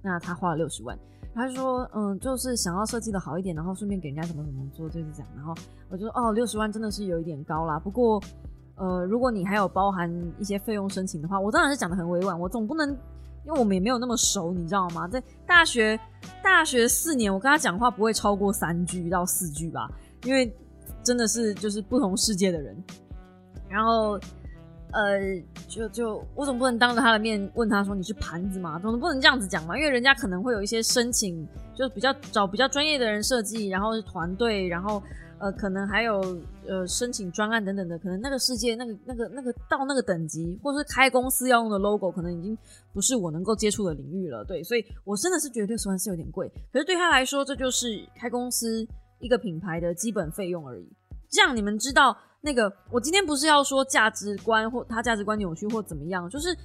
[0.03, 0.99] 那他花了六十万。
[1.35, 5.29] 他说：“嗯，就是想要设计的好一点，然后顺便给人家怎么怎么做，就是这样。
[5.37, 5.55] 然后
[5.89, 7.79] 我就说：哦，六十万真的是有一点高啦。
[7.79, 8.21] 不过。”
[8.79, 12.89] 呃，如果你还有包含一些费用申请的话，我当然是讲的很委婉，我总不能，
[13.45, 15.09] 因为我们也没有那么熟，你知道吗？
[15.09, 15.99] 在大学
[16.45, 19.91] 大学四年，我跟他讲话不会超过三句到四句吧，
[20.23, 20.57] 因为
[21.03, 22.77] 真的是就是不同世界的人。
[23.69, 24.13] 然后，
[24.93, 25.19] 呃，
[25.67, 35.03] 就就我总不能当着他的面问他说你是盘子嘛，总不能这样子讲嘛，因为人家可能会有一些申请，就比较找比较专业的人设计，然后是团队，然后。
[35.39, 36.21] 呃，可能还有
[36.67, 42.57] 呃申请专案等等的，可能那个世界那个那个那个到那个等级，或是开公司要用的 logo，可能已经
[42.93, 44.45] 不是我能够接触的领域了。
[44.45, 48.87] 对，所以我真的是觉得六十万是有点贵，可是对他来说，这就是开公司
[49.21, 50.89] 一个品牌的基本费用而已。
[51.31, 56.57] 这样你们知道，那个我今天不是要说价值观或他价值观扭曲或怎么样，就是。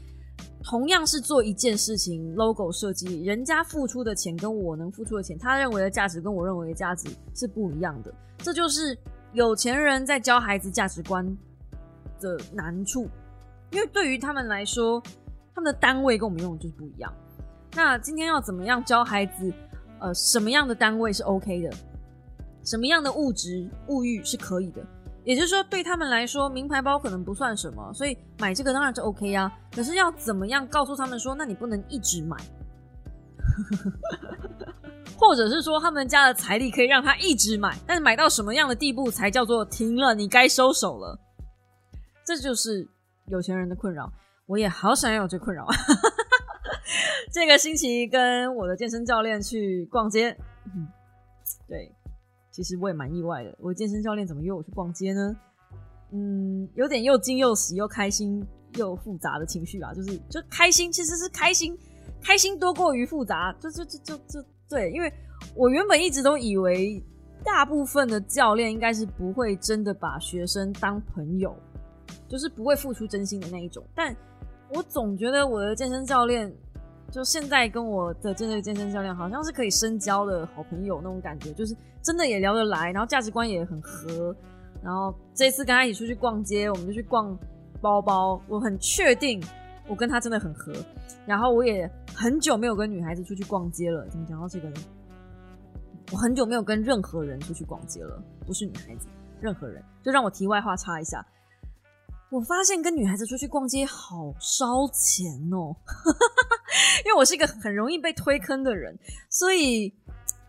[0.63, 8.13] 同样是做一件事情，logo 设计，人家付出的钱跟我能付出的钱，他认为的价值跟我认为的价值是不一样的。
[8.37, 8.97] 这就是
[9.33, 11.25] 有钱人在教孩子价值观
[12.19, 13.09] 的难处，
[13.71, 15.03] 因为对于他们来说，
[15.53, 17.13] 他们的单位跟我们用的就是不一样。
[17.75, 19.51] 那今天要怎么样教孩子？
[19.99, 21.73] 呃，什么样的单位是 OK 的？
[22.63, 24.81] 什么样的物质物欲是可以的？
[25.25, 29.51] 也就是说，对他们来说，名牌包可能不算什么，所以买这个当然是 OK 呀。
[29.73, 32.35] 可是要怎么样告诉他们说，那你不能一直买，
[35.17, 40.13] 或者是说他们家的财力可以让他一直买，但是买到什么样的地步才叫做停了？
[40.13, 41.17] 你该收手了。
[42.25, 42.87] 这就是
[43.27, 44.11] 有钱人的困扰。
[44.45, 45.65] 我也好想要有这困扰。
[47.31, 50.87] 这个星期跟我的健身教练去逛街，嗯
[51.67, 51.89] 对。
[52.53, 55.35] 其实我也蛮意外的，我健身教练怎么约我去逛街呢？
[56.11, 61.75] 嗯，有点又惊又喜又开心又复杂的情绪吧，就是就开心，其实是开心，
[62.21, 65.11] 开心多过于复杂，就就就就就对，因为
[65.55, 67.03] 我原本一直都以为
[67.43, 71.55] 大部分的教练应该是不会真的把学生当朋友，
[72.27, 74.15] 就是不会付出真心的那一种，但
[74.69, 76.53] 我总觉得我的健身教练。
[77.11, 84.35] 就现在跟我的这个健身教练好像是可以深交的好朋友那种感觉，就是真的也聊得来，然后价值观也很合。
[84.83, 87.35] 然后这次跟他一起出去逛街，我们就去逛
[87.81, 88.41] 包包。
[88.49, 89.41] 我很确定
[89.87, 90.73] 我跟他真的很合，
[91.25, 94.05] 然后我也很久没有跟女孩子出去逛街了。
[94.09, 94.69] 怎么讲到这个？
[96.11, 99.07] 我很久没有跟任何人出去逛街了，不是女孩子，
[99.39, 99.81] 任何人。
[100.03, 101.25] 就让我题外话插一下，
[102.29, 105.73] 我发现跟女孩子出去逛街好烧钱哦，
[107.05, 109.91] 因为我是一个很容易被推坑的人，所以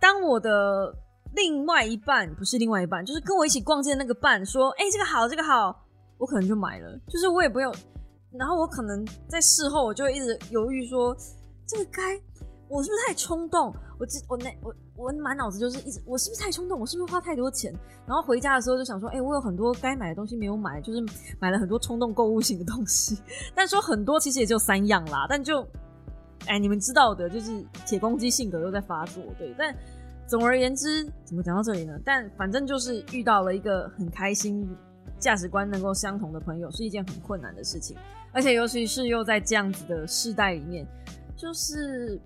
[0.00, 0.92] 当我的
[1.34, 5.80] 另外一半不是另外一半，就是跟我一起逛街的那个伴说：“哎，这个好，这个好。”
[6.16, 7.74] 我可能就买了，就是我也不用，
[8.32, 11.14] 然后我可能在事后我就会一直犹豫说，
[11.66, 12.18] 这个该
[12.68, 13.74] 我是不是太冲动？
[13.98, 16.78] 我我那我我满脑子就是一直我是不是太冲动？
[16.78, 17.74] 我是不是花太多钱？
[18.06, 21.04] 然后回家的时候就想说，哎，我有很多该买的东西没有买，就是
[21.40, 23.18] 买了很多冲动购物型的东西。
[23.54, 25.66] 但说很多其实也就三样啦，但就
[26.46, 29.52] 哎你们知道的，就是铁公鸡性格又在发作，对。
[29.58, 29.74] 但
[30.26, 31.98] 总而言之，怎么讲到这里呢？
[32.04, 34.68] 但反正就是遇到了一个很开心。
[35.16, 37.96] 价值观能够相同的朋友是一件很困难的事情，
[38.30, 40.86] 而且尤其是又在这样子的世代里面，
[41.34, 42.20] 就是，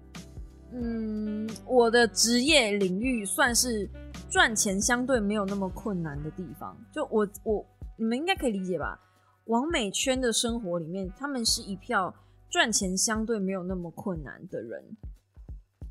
[0.72, 3.88] 嗯，我的职业领域算是
[4.28, 6.76] 赚钱相对没有那么困难的地方。
[6.90, 7.64] 就我我
[7.96, 8.98] 你们应该可以理解吧？
[9.44, 12.12] 王美圈的生活里面，他们是一票
[12.48, 14.82] 赚钱相对没有那么困难的人。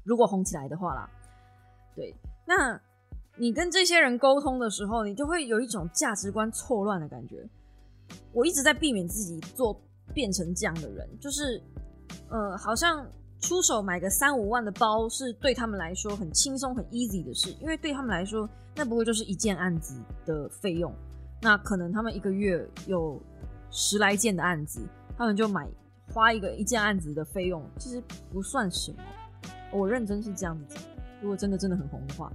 [0.04, 1.10] 如果红起来的话啦，
[1.98, 2.80] 对，那。
[3.40, 7.48] 你跟这些人沟通的时候，你就会有一种价值观错乱的感觉。
[8.34, 9.80] 我一直在避免自己做
[10.12, 11.62] 变成这样的人，就是，
[12.32, 13.08] 呃，好像
[13.40, 19.94] 出手买个三五万的包是对他们来说很轻松、很 easy 的事，因为对他们来说，那不会就是一件案子
[20.26, 20.92] 的费用。
[21.40, 23.22] 那可能他们一个月有
[23.70, 24.82] 十来件的案子，
[25.16, 25.70] 他们就买
[26.12, 28.02] 花一个一件案子的费用，其实
[28.34, 28.98] 不算什么。
[29.72, 30.76] 我认真是这样子，
[31.22, 32.32] 如果真的真的很红的话，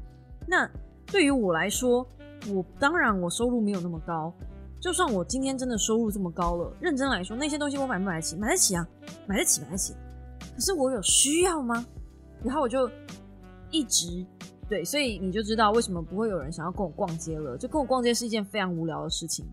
[0.47, 0.69] 那。
[1.05, 2.07] 对于我来说，
[2.49, 4.33] 我当然我收入没有那么高。
[4.81, 8.35] 就算我今天真的收入这么高了，认真来说，那些东西我买不买得起？
[8.37, 8.89] 买得起啊，
[9.27, 9.95] 买得起，买得起。
[10.55, 11.85] 可是我有需要吗？
[12.43, 12.89] 然后我就
[13.71, 14.25] 一直
[14.71, 17.59] 对，所以你就知道为什么不会有人想要跟我逛街了。
[17.59, 19.45] 就跟我逛街是一件非常无聊的事情。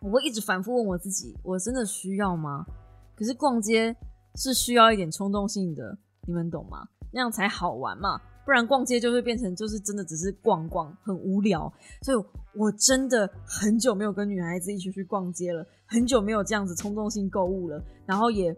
[0.00, 2.64] 我会一直反复问我自己：我真的需要吗？
[3.14, 3.94] 可是逛街
[4.36, 6.88] 是需要一点冲动性的，你们懂吗？
[7.12, 8.18] 那样才好玩嘛。
[8.44, 11.72] 不然逛街就会变成就是真的只是逛逛，很无聊。
[12.02, 12.24] 所以
[12.54, 17.82] 我真的很久没有跟女孩子一起去逛街了，很久没有这样子冲动性购物了。
[18.06, 18.54] 然后也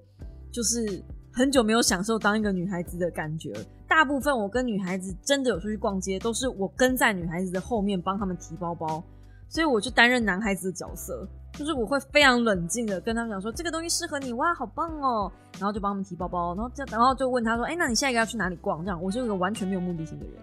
[0.51, 3.53] 就是很久没有享受当一个女孩子的感觉。
[3.87, 9.05] 大部分我跟女孩子真的有出去逛街，都是我跟在女孩子的后面帮他们提包包，
[9.49, 11.29] 所以我就担任男孩子的角色。
[11.57, 18.85] 就是我会非常冷静的跟他们讲说，这个东西适合你哇，好棒哦，然后就帮他们提包包，然后这然后就问他说，哎，那你下一个要去哪里逛？
[18.85, 20.35] 这样，我是一个完全没有目的性的人，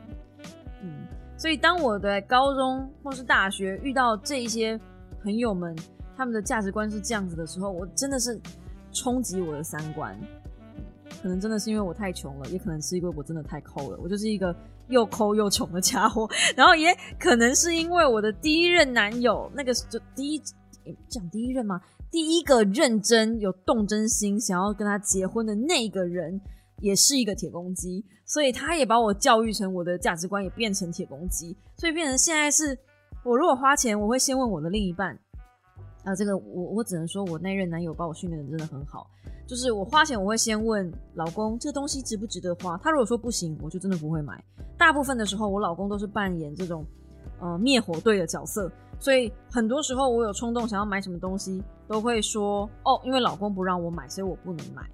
[0.83, 1.05] 嗯，
[1.37, 4.79] 所以当我的高中或是大学遇到这一些
[5.21, 5.75] 朋友们，
[6.15, 8.39] 他们的价值观是这样子的时候，我真的是
[8.93, 10.17] 冲击我的三观，
[11.21, 14.55] 可能真的是因为我太穷了，也可能是因为我真的太抠了，我就是一个
[14.87, 20.41] 又抠又穷的家伙， 然后也可能是因为我的第一任男友那个就第一。
[21.07, 21.81] 讲第一任吗？
[22.09, 26.39] 第一个认真有动真心想要跟他结婚的那个人，
[26.79, 32.77] 也是一个铁公鸡，所以他也把我教育成我的价值观也变成铁公鸡，所以变成现在是
[33.23, 35.17] 我如果花钱，我会先问我的另一半。
[36.03, 39.05] 啊，这个我我只能说我那任男友把我训练的真的很好，
[39.47, 44.43] 就是我花钱我会先问老公这东西值不值得花，他如果说不行，我就真的不会买。
[44.79, 46.83] 大部分的时候，我老公都是扮演这种
[47.41, 48.71] 呃灭火队的角色。
[48.99, 54.89] 所以很多时候我有冲动想要买什么东西，都会说哦，因为老公不让我买，所以我不能买。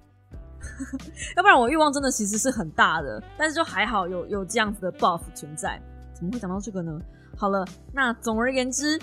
[1.36, 5.80] 要不然我欲望真的其实是很大的，但是就还好有有这样子的 buff 存在。
[6.14, 7.00] 怎么会讲到这个呢？
[7.36, 8.98] 好了，那总而言之，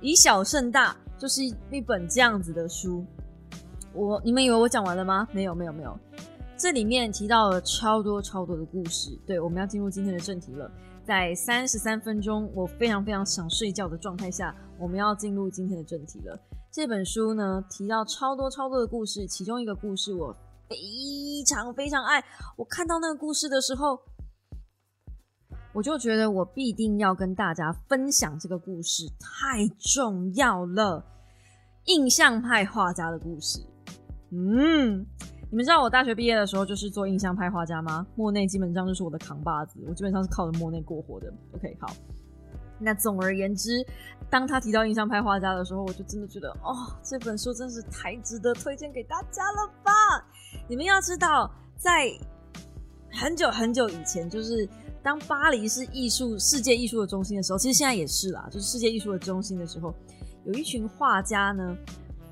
[0.00, 3.04] 以小胜大就是一本这样子的书。
[3.92, 5.26] 我你们以为我讲完了吗？
[5.32, 5.98] 没有没有没有，
[6.56, 9.18] 这里面提到了超多超多的故事。
[9.26, 10.70] 对，我们要进入今天的正题了。
[11.10, 16.38] 在三十三分钟，我非常非常想睡觉的状态下，我们要进入今天的正题了。
[16.70, 20.32] 这本书呢，提到超多超多的故事，其中一个故事我
[20.68, 20.76] 非
[21.44, 22.24] 常非常爱。
[22.56, 23.98] 我看到那个故事的时候，
[25.72, 31.04] 我就觉得我必定要跟大家分享这个故事，太重要了。
[31.86, 33.58] 印象派画家的故事，
[34.30, 35.04] 嗯。
[35.50, 38.06] 你们知道我大学毕业的时候就是做印象派画家吗？
[38.14, 41.26] 莫内基本上就是我的扛把子，我基本上是靠着莫内过活的。
[41.56, 41.92] OK，好。
[42.78, 43.84] 那总而言之，
[44.30, 49.92] 当他提到印象派画家的时候，我就真的觉得，哦，这本书真是太值得推荐给大家了吧！
[50.68, 52.12] 你们要知道，在
[53.10, 54.68] 很久很久以前，就是
[55.02, 59.92] 当巴黎是艺术世界艺术的中心的时候，其实现在也是啦，就是世界艺术的中心的时候，
[60.44, 61.76] 有一群画家呢，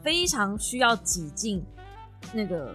[0.05, 1.65] 非常需要挤进。
[2.33, 2.75] 那个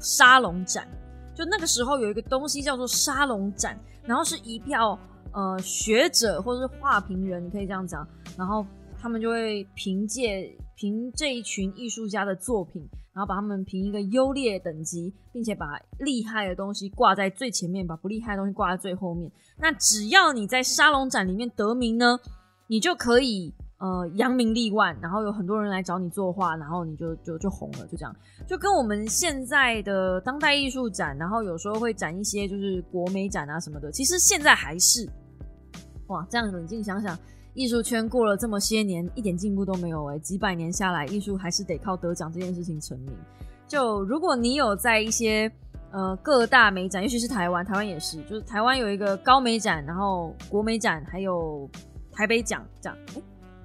[0.00, 0.86] 沙龙展。
[1.34, 4.98] 就那个时候有一个东西叫做沙龙展，然后是一票
[5.32, 8.66] 呃学者或者是画评人，你可以这样讲，然后
[9.00, 12.82] 他们就会凭借凭这一群艺术家的作品，
[13.12, 19.30] 然后把他们评一个优劣等级，并且把厉害的东西挂在最前面，把不厉害的东西挂在最后面。
[19.58, 22.18] 那只要你在沙龙展里面得名呢，
[22.66, 23.54] 你就可以。
[23.78, 28.12] 呃，扬名立万，然后有很多人来找你作画，然后你就就就红了，就这样，
[28.44, 35.08] 就跟我们现在的当代艺术展，然后有时候会展一些就是国美展啊什么的，其实现在还是，
[36.08, 37.16] 哇，这样冷静想想，
[37.54, 43.12] 艺术圈过了这么些年，一点进步都没有哎，几百年下来，艺术还是得靠得奖这件事情成名。
[43.68, 45.48] 就如果你有在一些
[45.92, 51.70] 呃各大美展，尤其是台湾，台湾也是，就是台湾有一个高美展，然后国美展，还有
[52.10, 52.98] 台北奖这样。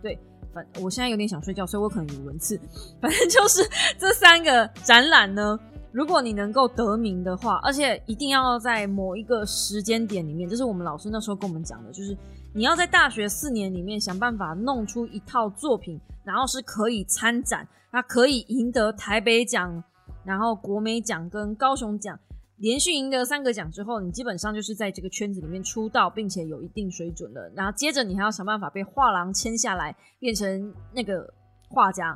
[0.03, 0.19] 对，
[0.53, 2.59] 反我现在有点想睡觉，所以我可能语文次。
[3.01, 5.57] 反正就是 这三个展览呢，
[5.93, 12.15] 如果你能够得名的话，而且一定要在某一个时间点里面，这是我们老师那时候跟我们讲的，就是
[12.53, 19.81] 你要在大学四年里面想办法弄出一套作品，然后是可以参展，它可以赢得台北奖，
[20.25, 22.19] 然后国美奖跟高雄奖。
[22.57, 27.51] 连续赢得三个奖之后，你基本上就是在这个圈子里面出道，并且有一定水准了。
[27.55, 31.33] 然后接着你还要想办法被画廊签下来，变成那个
[31.69, 32.09] 画家。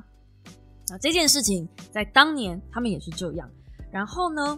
[0.90, 3.50] 啊，这件事情在当年他们也是这样。
[3.92, 4.58] 然后呢，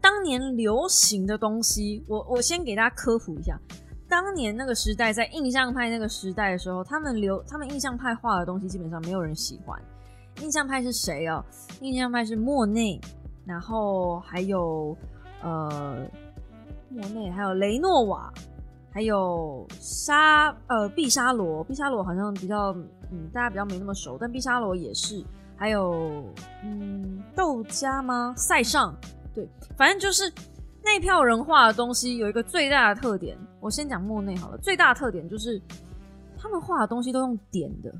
[0.00, 3.58] 当年流行的东西，我我先给大家科普一下。
[4.08, 9.82] 当年那个时代，在印象派那个时代的时候，他们流他们印象派画的东西基本上没有人喜欢。
[10.40, 11.44] 印象派是谁哦？
[11.80, 13.00] 印象派是莫内。
[13.48, 14.94] 然后还有
[15.42, 16.06] 呃
[16.90, 18.30] 莫内，还有雷诺瓦，
[18.92, 22.72] 还有沙呃毕沙罗，毕沙罗好像比较
[23.10, 25.24] 嗯大家比较没那么熟，但毕沙罗也是，
[25.56, 26.22] 还有
[26.62, 28.34] 嗯豆家吗？
[28.36, 28.94] 塞尚
[29.34, 30.30] 对，反正就是
[30.84, 35.58] 那票人画的东西有一个最大的特点，我先讲莫内好了，最大的特点就是
[36.36, 37.90] 他们画的东西都用点的，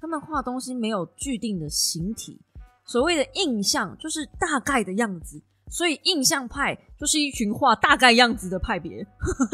[0.00, 2.40] 他们画东西没有具定的形体。
[2.88, 9.06] 所谓的印象就是大概的样子，所以印象派就是一群画大概样子的派别。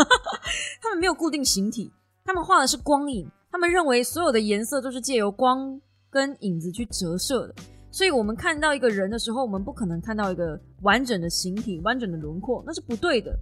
[0.80, 1.92] 他们没有固定形体，
[2.24, 3.28] 他们画的是光影。
[3.50, 5.80] 他们认为所有的颜色都是借由光
[6.10, 7.54] 跟影子去折射的。
[7.90, 13.36] 所以我们看到一个人的时候，我们不可能看到一个完整的形体、完整的轮廓，那是不对的。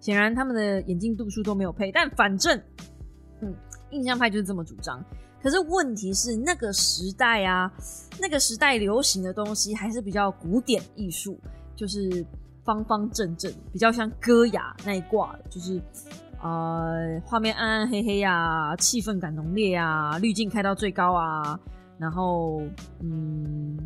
[0.00, 2.60] 显然他们的眼镜度数都没有配，但反正，
[3.40, 3.54] 嗯，
[3.90, 5.04] 印象派就是这么主张。
[5.42, 7.68] 可是问题是，那个时代啊，
[8.20, 11.36] 那个时代流行的东西还是比较古典艺术，
[11.74, 12.24] 就是
[12.64, 15.82] 方方正正，比较像歌雅那一挂，就是
[16.40, 21.58] 呃，画面暗暗黑黑啊，气氛感浓烈啊，滤镜开到最高啊，
[21.98, 22.62] 然后
[23.00, 23.76] 嗯，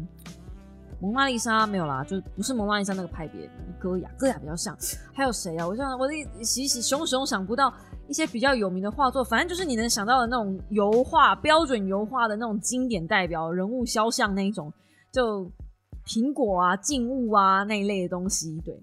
[1.00, 3.48] 蒙娜丽莎没有啦，就不是蒙娜丽莎那个派别，
[3.78, 4.76] 歌雅歌雅比较像。
[5.14, 5.66] 还有谁啊？
[5.66, 7.72] 我想我的其实熊熊想不到。
[8.08, 14.72] 一些比较有名的画作，反正就是你能想到的那种油画，标准油画的那种经典代表人物肖像那一种，
[15.12, 15.50] 就
[16.06, 18.60] 苹果啊、静物啊那一类的东西。
[18.64, 18.80] 对，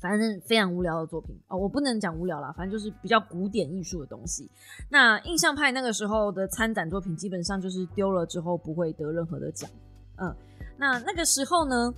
[0.00, 4.48] 反正非常无聊的作品哦，我不能讲无聊啦，反正就是比较古典艺术的东西。
[4.88, 9.68] 那印象派那个时候的参展作品，基本上就是丢了之后不会得任何的奖。
[10.16, 10.34] 嗯，
[10.76, 11.92] 那那个时候呢，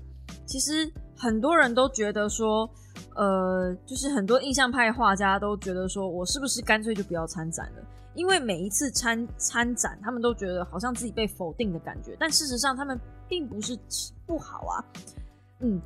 [0.46, 2.68] 其实很多人都觉得说。
[3.14, 7.82] 呃，就是很多印象派画家都觉得说，我是不是干脆就不要参展了？
[8.14, 12.16] 因为每一次参参展，他们都觉得好像自己被否定的感觉。
[12.18, 12.98] 但事实上，他们
[13.28, 13.78] 并不是
[14.26, 14.84] 不好啊。
[15.60, 15.80] 嗯，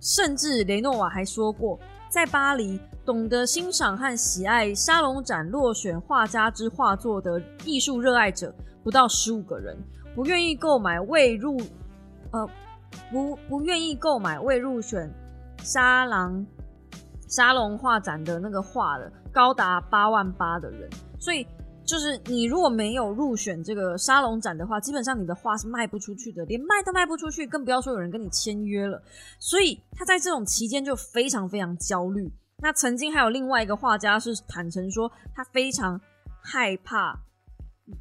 [0.00, 1.78] 甚至雷诺瓦还说过，
[2.10, 8.54] 在巴黎，懂得欣赏和喜爱沙龙展落选画家之画作的艺术热爱者
[8.84, 9.76] 不到十五个人，
[10.14, 11.58] 不愿意购买未入
[12.32, 12.48] 呃
[13.10, 15.10] 不不愿意购买未入选。
[15.62, 16.44] 沙狼
[17.28, 21.46] 沙龙画展的那个画的高达八万八的人，所以
[21.84, 29.00] 就是你如果没有入选这个沙龙展的话，基本上你的画是卖不出去的，连卖都卖不出去，更不要说有人跟你签约了。
[29.38, 32.32] 所以他在这种期间就非常非常焦虑。
[32.62, 36.00] 那曾经还有另外一个画家是坦诚说，他非常
[36.42, 37.18] 害怕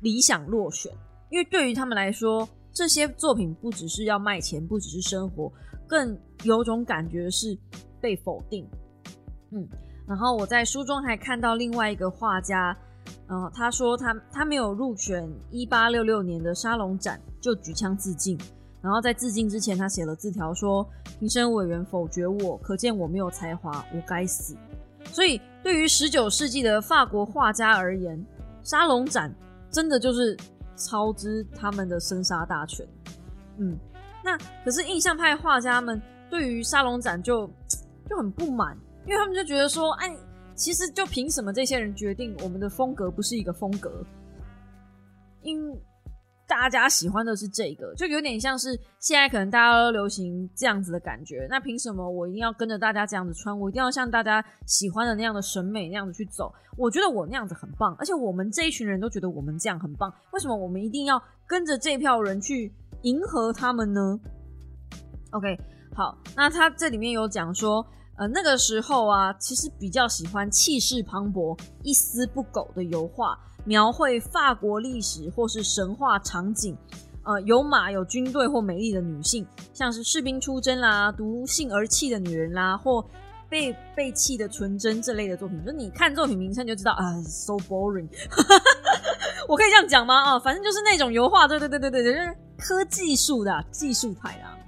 [0.02, 0.92] 理想落选，
[1.30, 5.52] 因为对于他们来说，这些作品不只是要卖钱，不只是生活。
[5.88, 7.58] 更有种感觉是
[8.00, 8.66] 被否定，
[9.52, 9.68] 嗯，
[10.08, 12.76] 然后我在书中还看到另外一个画家，
[13.28, 18.38] 嗯，他说他他没有入选一八六六年的沙龙展就举枪自尽，
[18.82, 20.88] 然后在自尽之前他写了字条说
[21.20, 24.56] 评审委员否决我，可见我没有才华，我该死。
[25.12, 28.26] 所以对于十九世纪的法国画家而言，
[28.64, 29.34] 沙龙展
[29.70, 30.38] 真的就是
[30.76, 32.88] 操之他们的生杀大权，
[33.58, 33.78] 嗯。
[34.22, 37.50] 那可是印象派画家们对于沙龙展就
[38.08, 40.16] 就很不满，因为他们就觉得说，哎，
[40.56, 44.04] 其实就凭什么这些人决定我们的风格不是一个风格？
[45.42, 45.76] 因
[46.48, 51.48] 大家喜欢的是这个，就有点像是现在可能大家都流行这样子的感觉。
[51.50, 53.58] 那凭什么我一定要跟着大家这样子穿？
[53.58, 56.52] 我一定要像大家喜欢的那样的审美那样子去走？
[56.76, 60.12] 我觉得我那样子很棒，而且我们这一群人都觉得我们这样很棒。
[60.32, 62.74] 为什么我们一定要跟着这票人去
[63.04, 64.20] 迎合他们呢
[65.32, 65.56] ？OK，
[66.00, 67.86] 好，那他这里面有讲说，
[68.18, 73.38] 呃，那个时候啊，其实比较喜欢气势磅礴、一丝不苟的油画。
[73.66, 76.74] 描绘法国历史或是神话场景，
[77.26, 83.06] 呃，有马有军队或美丽的女性，像是士兵出征啦、独性而泣的女人啦，或
[83.50, 85.62] 被被弃的纯真这类的作品。
[85.66, 88.08] 就你看作品名称就知道啊，so boring。
[89.50, 90.32] 我可以这样讲吗？
[90.32, 94.59] 啊，反正就是那种油画，对对对对对，就是科技术的技术派的。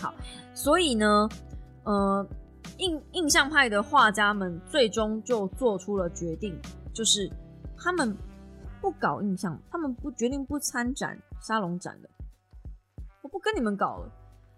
[0.00, 0.14] 好，
[0.54, 1.28] 所以呢，
[1.84, 2.26] 呃，
[2.78, 6.58] 印印象派的画家们最终就做出了决定，
[6.92, 7.30] 就是。
[7.80, 8.12] 他们
[8.80, 12.10] 不搞印象，他们不决定不参展沙龙展的。
[13.22, 14.12] 我不跟你们搞了，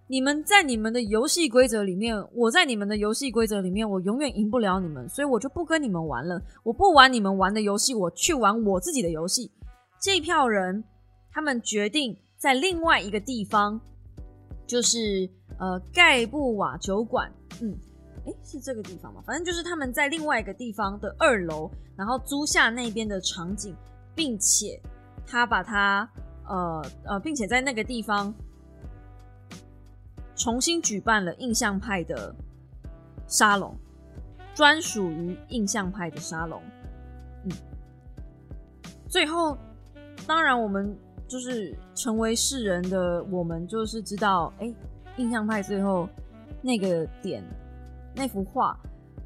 [0.06, 6.40] 你们在你们的游戏规则里面，我在你们的游戏规则里面，我永远赢不了你们，所以我就不跟你们玩了。
[6.62, 9.52] 我不玩你们玩的游戏，我去玩我自己的游戏。
[10.00, 10.82] 这票人，
[11.30, 13.78] 他们决定在另外一个地方，
[14.70, 17.28] 就是呃盖布瓦酒馆，
[17.60, 17.76] 嗯。
[18.26, 19.22] 哎，是这个地方吗？
[19.26, 23.74] 反正就是他们在另外一个地方的二楼，然后租下那边的场景，
[24.14, 24.78] 并且
[25.26, 26.06] 他把它
[26.46, 28.32] 呃呃，并且在那个地方
[30.36, 32.34] 重新举办了印象派的
[33.26, 33.74] 沙龙，
[34.54, 36.62] 专属于印象派的沙龙。
[37.44, 37.50] 嗯，
[39.08, 39.56] 最后
[40.26, 40.94] 当然我们
[41.30, 44.74] 就是成为世人的，我们就是知道，哎，
[45.16, 46.08] 印象派最后
[46.60, 47.40] 那个点。
[48.16, 48.76] 那幅画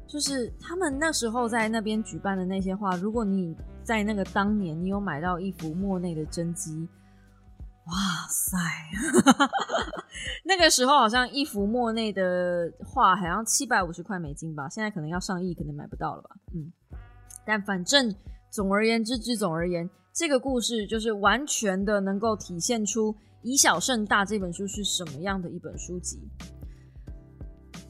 [0.05, 2.95] 就是他们那时候在那边举办的那些画。
[2.97, 6.87] 如果你在那个当年，你有买到一幅莫内的真迹，
[7.87, 7.93] 哇
[8.29, 8.55] 塞！
[10.43, 16.29] 那个时候好像一幅莫内的画好像七百五十块美金吧，现在可能要上亿，可能买不到了吧。
[16.53, 16.71] 嗯，
[17.43, 18.13] 但反正
[18.51, 23.11] 总而言之之总而言之，这个故事就是完全的能够体现出
[23.41, 26.17] 《以小胜大》这本书是什么样的一本书籍。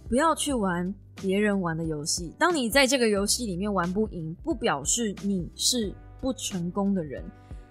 [0.09, 2.33] 不要去玩别人玩的游戏。
[2.39, 7.23] 当你在这个游戏里面玩不赢，不表示你是不成功的人。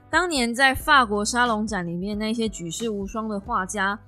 [0.09, 3.99] 当年在法国沙龙展里面那些举世无双的画家，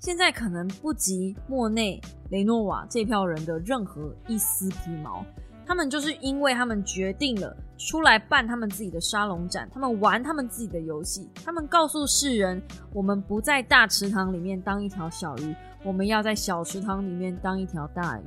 [0.00, 2.00] 现在可能不及莫内、
[2.30, 5.24] 雷诺瓦这票人的任何一丝皮毛。
[5.68, 12.60] 他们就是因为他们决定了出来办他们自己的沙龙展，他们玩他们自己的游戏，他们告诉世人：
[12.94, 15.54] 我们不在大池塘里面当一条小鱼。
[15.84, 18.22] 我们要在小池塘里面当一条大鱼。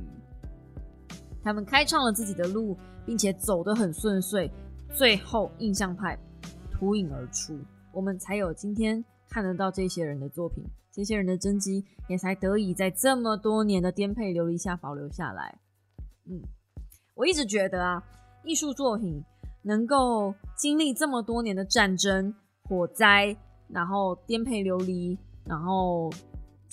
[1.43, 2.77] 他们开创了自己的路，
[3.07, 4.49] 并且走得很顺遂，
[4.93, 6.15] 最后印象派
[6.71, 7.59] 脱颖而出，
[7.91, 15.57] 我们才有今天看得到这些人的作品，这些人的真迹也才得以在这么多年的颠沛流离下保留下来。
[16.29, 16.39] 嗯，
[17.21, 18.01] 我一直觉得啊，
[18.43, 19.23] 艺术作品
[19.61, 25.15] 能够经历这么多年的战争、火灾，然后颠沛流离，
[25.45, 26.09] 然后。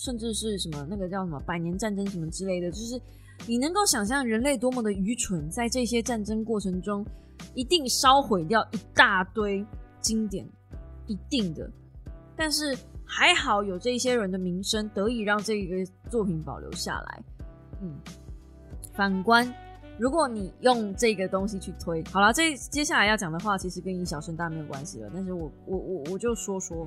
[0.00, 3.02] 甚至是什么那个叫什么百年战争什么之类的，就是
[3.48, 7.04] 你能够想象人类多么的愚蠢，在这些战争过程中，
[7.52, 9.66] 一定烧毁掉一大堆
[10.00, 10.48] 经典，
[11.08, 11.68] 一定的。
[12.36, 17.24] 但是还好有这些人的名声，得以让这个作品保留下来。
[17.82, 17.98] 嗯，
[18.94, 19.52] 反观
[19.98, 25.10] 如果你用这个东西去推，好了，这接下来要讲的话，其实跟以小声大没有关系了。
[25.12, 26.86] 但是我我我我就说说，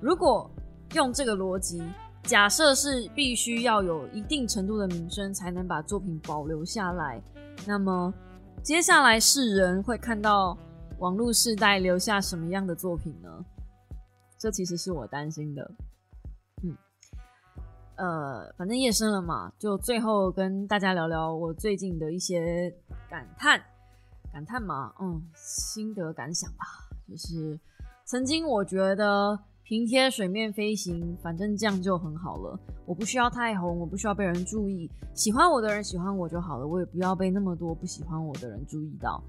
[0.00, 0.50] 如果
[0.94, 1.82] 用这个逻辑。
[2.22, 7.22] 假设是必须要有一定程度的名声才能把作品保留下来，
[7.64, 8.12] 那么
[8.64, 10.58] 接下来世人会看到
[10.98, 13.28] 网络世代留下什么样的作品呢？
[14.40, 15.70] 这其实是我担心的。
[17.96, 22.72] 呃，反正夜深了嘛，就最后跟大家聊聊我最近的一些
[23.10, 23.60] 感叹，
[24.32, 26.64] 感叹嘛，嗯，心得感想吧。
[27.08, 27.58] 就是
[28.04, 29.38] 曾经我觉得。
[29.68, 32.56] 平贴水面飞行，反正这样就很好了。
[32.84, 34.88] 我不需要太红，我不需要被人注意。
[35.12, 39.20] 喜欢我的人喜欢我就好了，我也不要被那么多不喜欢我的人注意到。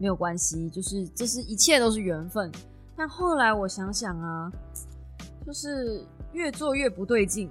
[0.00, 2.50] 没有关系，就是这是一切都是缘分。
[2.96, 4.50] 但后来我想想啊，
[5.44, 6.02] 就是
[6.32, 7.50] 越做越不对劲。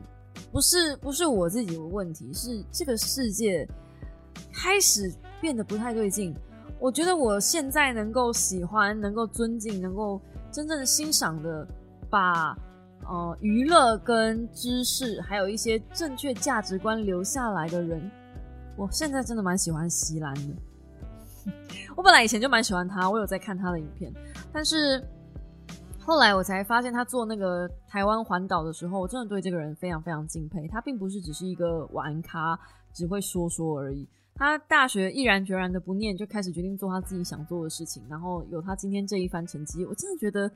[0.51, 3.67] 不是不是我自己的问题，是这个世界
[4.53, 6.35] 开始变得不太对劲。
[6.79, 10.19] 我觉得我现在能够喜欢、能够尊敬、能够
[10.51, 11.67] 真正欣赏的。
[12.09, 12.55] 把
[13.07, 17.99] 呃娱乐跟知识，还有一些正确价值观留下来的人。
[18.77, 20.53] 我现在真的蛮喜欢席兰的。
[21.97, 24.13] 我本来以前就蛮喜欢他，我有在看他的影片，
[24.51, 25.03] 但是
[26.05, 30.67] 后来我才发现他做那个台湾环岛的时候，我真的对这个人非常非常敬佩。
[30.67, 32.59] 他并不是只是一个玩咖，
[32.93, 34.07] 只会说说而已。
[34.35, 40.51] 他大学毅然决然的不念，就开始决定做他自己想做的事情，然后有他今天这一番成绩，我真的觉得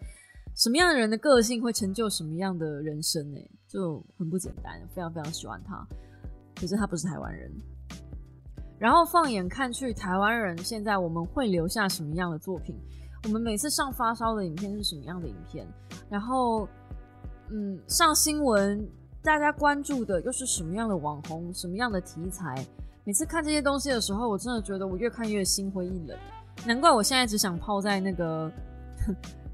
[0.54, 3.40] 什么样的人的个性会成就什么样的人生呢？
[3.70, 5.88] 就很不简单，非常非常喜欢他。
[6.60, 7.50] 可是他不是台湾人。
[8.78, 12.76] 然后放眼看去，台湾人现在我们会留下什么样的作品？
[13.28, 15.68] 我们每次上发烧的影片是什么样的影片？
[16.10, 16.66] 然后，
[17.50, 18.90] 嗯，上新闻
[19.22, 21.54] 大家关注的又是什么样的网红？
[21.54, 22.66] 什么样的题材？
[23.04, 26.18] 每次看这些东西的时候，我真的觉得我越看越心灰意冷。
[26.66, 28.50] 难怪我现在只想泡在那个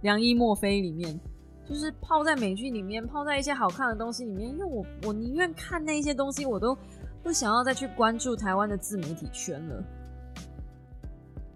[0.02, 1.20] 良医墨菲里面，
[1.68, 6.78] 就是泡在美剧里面，泡在一些好看的东西里面，因为我我宁愿看那些东西，我都。
[7.24, 9.82] 不想要再去关注台湾的自媒体圈了。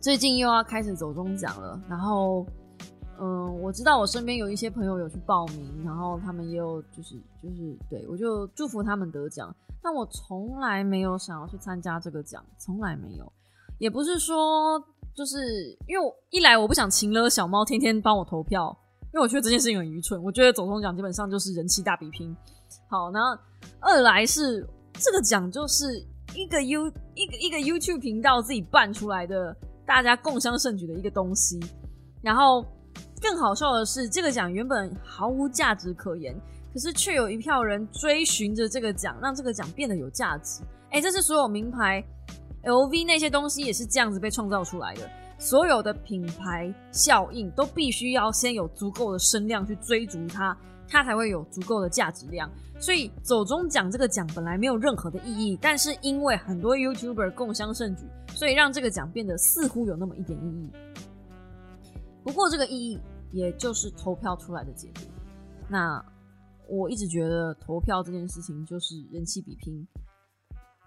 [0.08, 2.46] 最近又要开始走中奖了，然后，
[3.20, 9.54] 嗯，我知道我身边有一些朋友有去报名，然后他们也有就是就是对我就祝福他们得奖。
[9.84, 13.30] 但我从来没有想要去参加这个奖，从来没有。
[13.80, 14.82] 也不是说
[15.14, 18.74] 就是因为我一来我不想请了小猫天天帮我投票，
[19.14, 20.24] 因为我觉得这件事情很愚蠢。
[20.24, 22.34] 我觉得走中奖基本上就是人气大比拼。
[22.90, 23.38] 好，那
[23.82, 24.66] 二来是。
[25.00, 26.04] 这个奖就是
[26.34, 29.56] 一个 U 一个一个 YouTube 频道自己办出来的，
[29.88, 31.60] 大家共襄盛举的一个东西。
[32.22, 32.64] 然后
[33.22, 36.36] 更好笑的是，这个奖原本毫无价值可言，
[36.74, 40.62] 可是却有一票人追寻着这个奖，让这个奖变得有价值。
[40.92, 42.04] 哎，这是所有名牌
[42.64, 45.10] LV 那些东西也是这样子被创造出来的。
[45.40, 50.58] 所有的品牌效应都必须要先有足够的声量去追逐它，
[50.88, 52.50] 它才会有足够的价值量。
[52.80, 58.04] 所以走中奖这个奖本来没有任何的意义，但是因为很多 YouTuber 共襄盛举，
[58.38, 60.70] 所以让这个奖变得似乎有那么一点意义。
[62.24, 63.00] 不过这个意义
[63.32, 65.02] 也就是投票出来的结果。
[65.68, 66.06] 那
[66.70, 69.88] 我一直觉得投票这件事情就是人气比拼，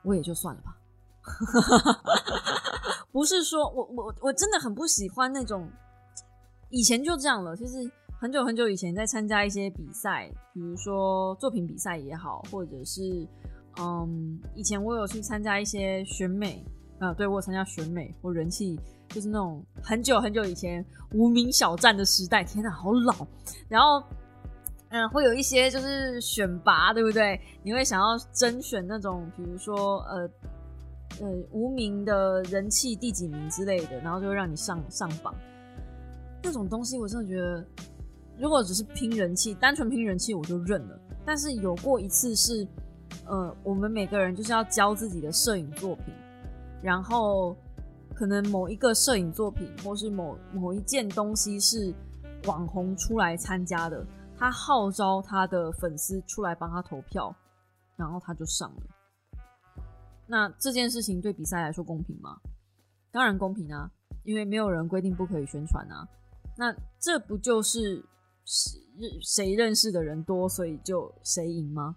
[0.04, 0.76] 我也就算了吧。
[3.10, 5.68] 不是说我我我真的很不喜欢那种
[6.68, 7.90] 以前就这样了，其实。
[8.20, 13.26] 很久很久以前，在参加一些比赛，比如说作品比赛也好，或者是
[13.80, 16.62] 嗯，以前我有去参加一些选美
[17.00, 18.78] 啊，对我参加选美或人气，
[19.08, 22.44] 就是那种很久很久以前无名小站的时代。
[22.44, 23.26] 天哪，好老！
[23.68, 24.00] 然后
[24.90, 27.40] 嗯，会有一些就是选拔，对不对？
[27.64, 30.30] 你会想要甄选那种，比如说呃
[31.20, 35.34] 呃无名的人气第几名之类的，然后就会让你上上榜。
[36.42, 37.66] 那种东西，我真的觉得。
[38.38, 40.98] 如果只是拼人气，单纯拼人气我就认了。
[41.26, 42.66] 但是有过一次是，
[43.26, 46.06] 呃，我们每个人就是要交自己的摄影作品，
[46.82, 47.56] 然后
[48.14, 51.94] 可能某一个摄影作品或是某某一件东西是
[52.44, 54.06] 网红出来参加的，
[54.36, 57.34] 他号召他的粉丝出来帮他投票，
[57.96, 58.82] 然后他就上了。
[60.26, 62.38] 那这件事情对比赛来说公平吗？
[63.10, 63.90] 当然公平啊，
[64.24, 66.08] 因为没有人规定不可以宣传啊。
[66.56, 68.04] 那这不就是？
[68.98, 71.94] 认谁认识的人多，所以就谁赢吗？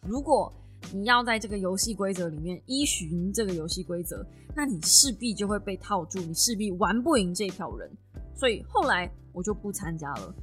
[0.00, 0.50] 如果
[0.92, 4.24] 你要在这个游戏规则里面依循这个游戏规则，
[4.54, 7.90] 那你势必就会被套住，你势必玩不赢这一票人。
[8.34, 10.34] 所以后来我就不参加了。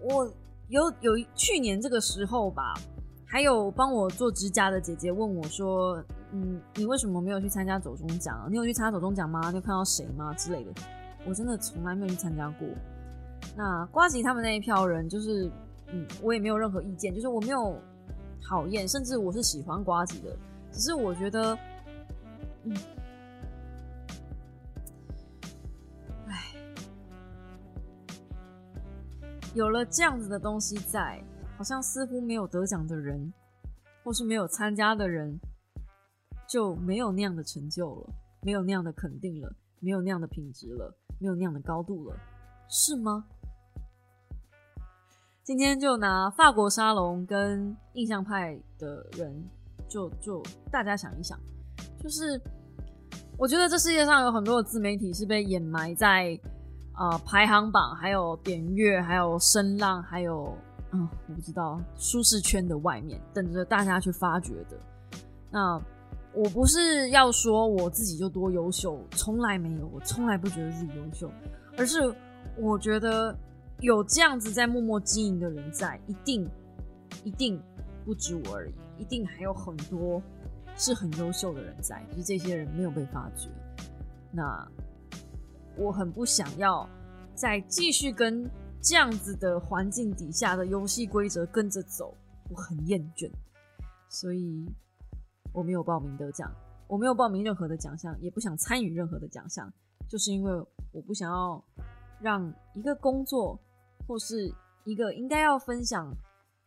[0.00, 0.30] 我
[0.68, 2.74] 有有去年这个时候吧，
[3.26, 8.48] 还有帮我做指甲的姐姐问我说：“嗯，你为什么没有去参加走中奖？
[8.50, 9.50] 你有去参加走中奖吗？
[9.50, 10.32] 你有看到谁吗？
[10.34, 10.72] 之类的？”
[11.26, 12.68] 我真的从来没有去参加过。
[13.56, 15.50] 那瓜吉他们那一票人，就是
[15.88, 17.78] 嗯，我也没有任何意见，就是我没有
[18.46, 20.36] 讨厌，甚至我是喜欢瓜子的，
[20.70, 21.58] 只是我觉得，
[22.64, 22.76] 嗯，
[26.28, 26.52] 唉，
[29.54, 31.24] 有了这样子的东西在，
[31.56, 33.32] 好像似乎没有得奖的人，
[34.04, 35.40] 或是没有参加的人，
[36.46, 38.10] 就没有那样的成就了，
[38.42, 42.16] 没有那样的肯定了，没有那样的品质了，没有那样的高度了，
[42.68, 43.24] 是吗？
[45.44, 49.30] 今天就拿法国沙龙跟印象派的人，
[49.86, 51.38] 就就大家想一想，
[52.02, 52.40] 就是
[53.36, 56.40] 我觉得这世界上有很多的自媒体是被掩埋在
[56.94, 60.56] 啊排行榜、还有点阅、还有声浪、还有
[60.92, 64.78] 嗯我不知道舒适圈的外面，等着大家去发掘的。
[65.50, 65.78] 那
[66.32, 71.30] 我不是要说我自己就多优秀，从来没有，我从来不觉得自己优秀，
[71.76, 72.00] 而是
[72.56, 73.36] 我觉得。
[73.84, 76.48] 有这样子在默默经营的人在，一定
[77.22, 77.62] 一定
[78.02, 80.22] 不止我而已，一定还有很多
[80.74, 83.50] 是很优秀的人在，只是这些人没有被发掘。
[84.32, 84.66] 那
[85.76, 86.88] 我很不想要
[87.34, 92.16] 再继续跟这样子的环境底下的游戏规则跟着走，
[92.48, 93.30] 我很厌倦，
[94.08, 94.66] 所以
[95.52, 96.50] 我没有报名得奖，
[96.86, 99.70] 我没有报名任何的奖项，也不想参与任何的奖项，
[100.08, 100.52] 就是因为
[100.90, 101.62] 我不想要
[102.18, 103.60] 让一个工作
[104.06, 104.52] 或是
[104.84, 106.10] 一个应该要分享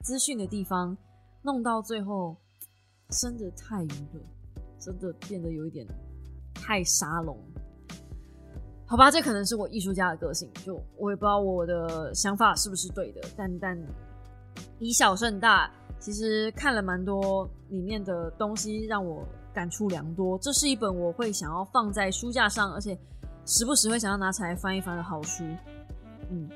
[0.04, 0.98] 资讯的地方，
[1.44, 2.36] 弄到最后
[3.22, 4.22] 真的太娱乐，
[4.80, 5.86] 真的变得有一点
[6.54, 7.38] 太沙龙。
[8.86, 13.78] 好吧，这可能是我艺术家的个性，就我也不知道我的想法是不是对的，但但
[14.80, 15.70] 以小胜大，
[16.00, 20.40] 其实看了蛮多里面的东西，让我感触良多。
[20.40, 22.98] 这是一本我会想要放在书架上，而且
[23.46, 25.44] 时不时会想要拿起来翻一翻的好书。
[26.30, 26.50] 嗯，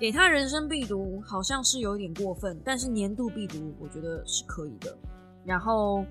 [0.00, 4.96] 给他人生必读好像是有点过分，但是年度必读我觉得是可以的。
[5.44, 6.04] 然后，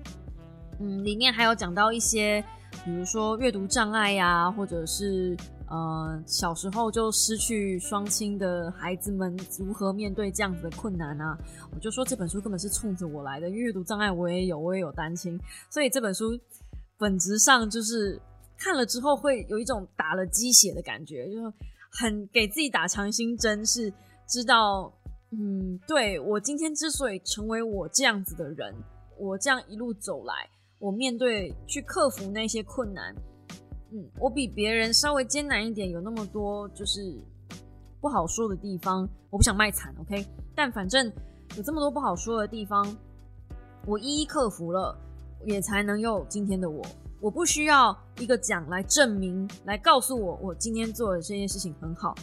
[0.78, 2.42] 嗯，里面还有讲到一些，
[2.84, 5.36] 比如说阅读障碍呀，或者是。
[5.72, 11.38] 呃，小时候就失去双亲的孩子们如何面对这样子的困难啊？
[11.72, 16.36] 我就说这本书根本是冲着我来的，阅读障碍我也有，我也有单亲，所以这本书
[16.98, 18.20] 本质上就是
[18.58, 21.52] 看了之后会有一种打了鸡血的感觉，就是
[21.90, 23.92] 很给自己打强心针，是
[24.26, 24.92] 知道，
[25.32, 28.74] 嗯，对我今天之所以成为我这样子的人，
[29.18, 30.34] 我这样一路走来，
[30.78, 33.14] 我面对去克服那些困难。
[33.92, 37.00] 嗯，我比别人稍微艰难一点，有那么多就是
[38.00, 40.24] 不好说的地方，我不想卖惨，OK？
[40.54, 41.12] 但反正
[41.56, 42.96] 有这么多不好说的地方，
[43.86, 44.96] 我一一克服了，
[45.44, 46.80] 也才能有今天的我。
[47.20, 52.14] 我不需要一个奖来证明，来告诉我我今天做的这件事情很好，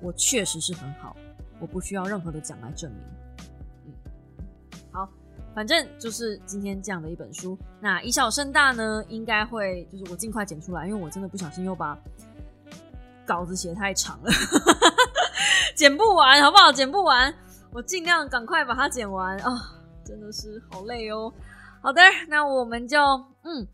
[0.00, 1.16] 我确实是很好，
[1.60, 3.00] 我不需要任何的奖来证明。
[3.86, 3.92] 嗯，
[4.92, 5.08] 好。
[5.54, 7.58] 反正就是今天这样的一本书。
[7.78, 11.94] 那以小胜大呢，应该会就是我尽快剪出来，因为我真的不小心又把
[13.26, 14.30] 稿子写太长了，
[15.76, 16.72] 剪不完，好不好？
[16.72, 17.34] 剪不完，
[17.70, 19.78] 我尽量赶快把它剪完啊！
[20.02, 21.30] 真的是好累哦。
[21.82, 22.98] 好的，那我们就
[23.42, 23.68] 嗯，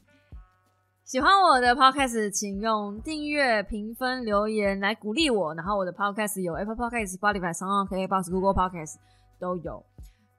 [1.09, 5.55] 喜欢我的 podcast，请用订阅、评分、留言来鼓励我。
[5.55, 8.97] 然后我的 podcast 有 Apple Podcast、Spotify、s o n k Box、Google Podcast
[9.41, 9.83] 都有。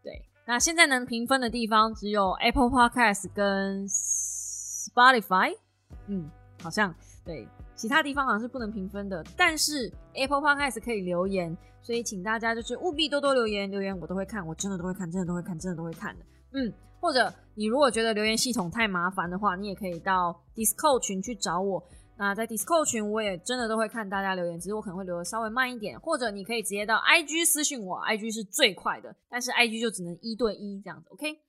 [0.03, 0.11] 对
[0.45, 5.57] 那现在能评分的地方只有 Apple Podcast 跟 Spotify，
[6.05, 6.29] 嗯，
[6.61, 6.93] 好像
[7.25, 9.25] 对，其他地方好像是不能评分的。
[9.35, 16.25] 但是 Apple Podcast 可以留言，所以请大家就是务必多多留言，留言我都会看，我真的都会看，真的都会看，真的都会看的。
[16.53, 21.83] 嗯，或者你如果觉得留言系统太麻烦的话，你也可以到 Discord 群去找我。
[22.17, 31.39] 那在 Discord 群，我也真的都会看大家留言，只是我可能会留的稍微慢一点，或者你可以直接到 IG 私信我，IG 是最快的，但是 IG 就只能一对一这样子，OK？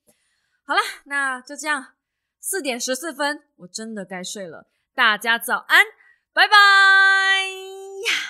[0.65, 1.85] 好了，那就这样，
[2.39, 5.85] 四点十四分，我真的该睡了，大家早安，
[6.33, 8.30] 拜拜。